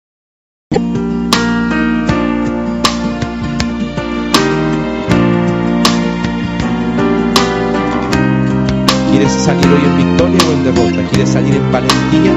[9.13, 11.09] ¿Quieres salir hoy en victoria o en derrota?
[11.09, 12.33] ¿Quieres salir en valentía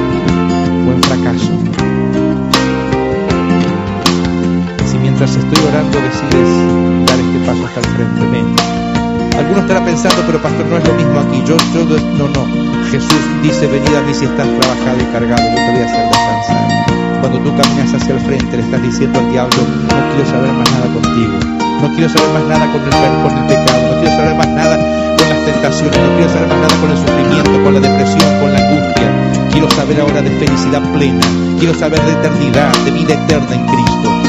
[0.85, 1.53] o en fracaso?
[4.85, 6.49] Si mientras estoy orando decides
[7.07, 8.76] dar este paso hasta el frente, ven.
[9.37, 11.43] Algunos estarán pensando, pero pastor, no es lo mismo aquí.
[11.45, 11.85] Yo, yo,
[12.17, 12.43] no, no.
[12.89, 16.05] Jesús dice, venid a mí si estás trabajado y cargado, yo te voy a hacer
[16.09, 16.87] descansar.
[17.21, 20.71] Cuando tú caminas hacia el frente, le estás diciendo al diablo, no quiero saber más
[20.71, 21.33] nada contigo.
[21.81, 23.93] No quiero saber más nada con el, con el pecado.
[23.93, 24.77] No quiero saber más nada
[25.17, 25.99] con las tentaciones.
[25.99, 29.07] No quiero saber más nada con el sufrimiento, con la depresión, con la angustia.
[29.51, 31.25] Quiero saber ahora de felicidad plena.
[31.59, 34.26] Quiero saber de eternidad, de vida eterna en Cristo.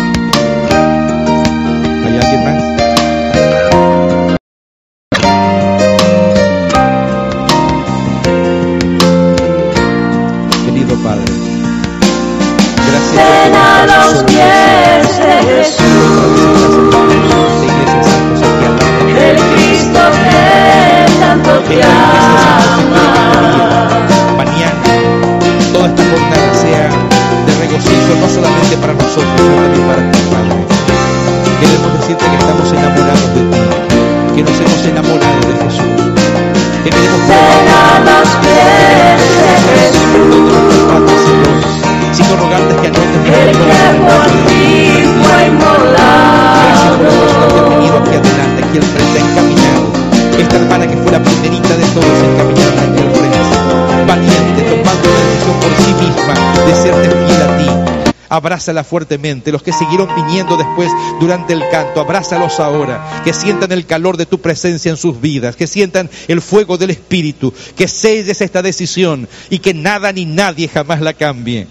[58.68, 59.50] Abrázala fuertemente.
[59.50, 60.90] Los que siguieron viniendo después
[61.20, 63.22] durante el canto, abrázalos ahora.
[63.24, 65.56] Que sientan el calor de tu presencia en sus vidas.
[65.56, 67.54] Que sientan el fuego del Espíritu.
[67.76, 71.66] Que selles esta decisión y que nada ni nadie jamás la cambie.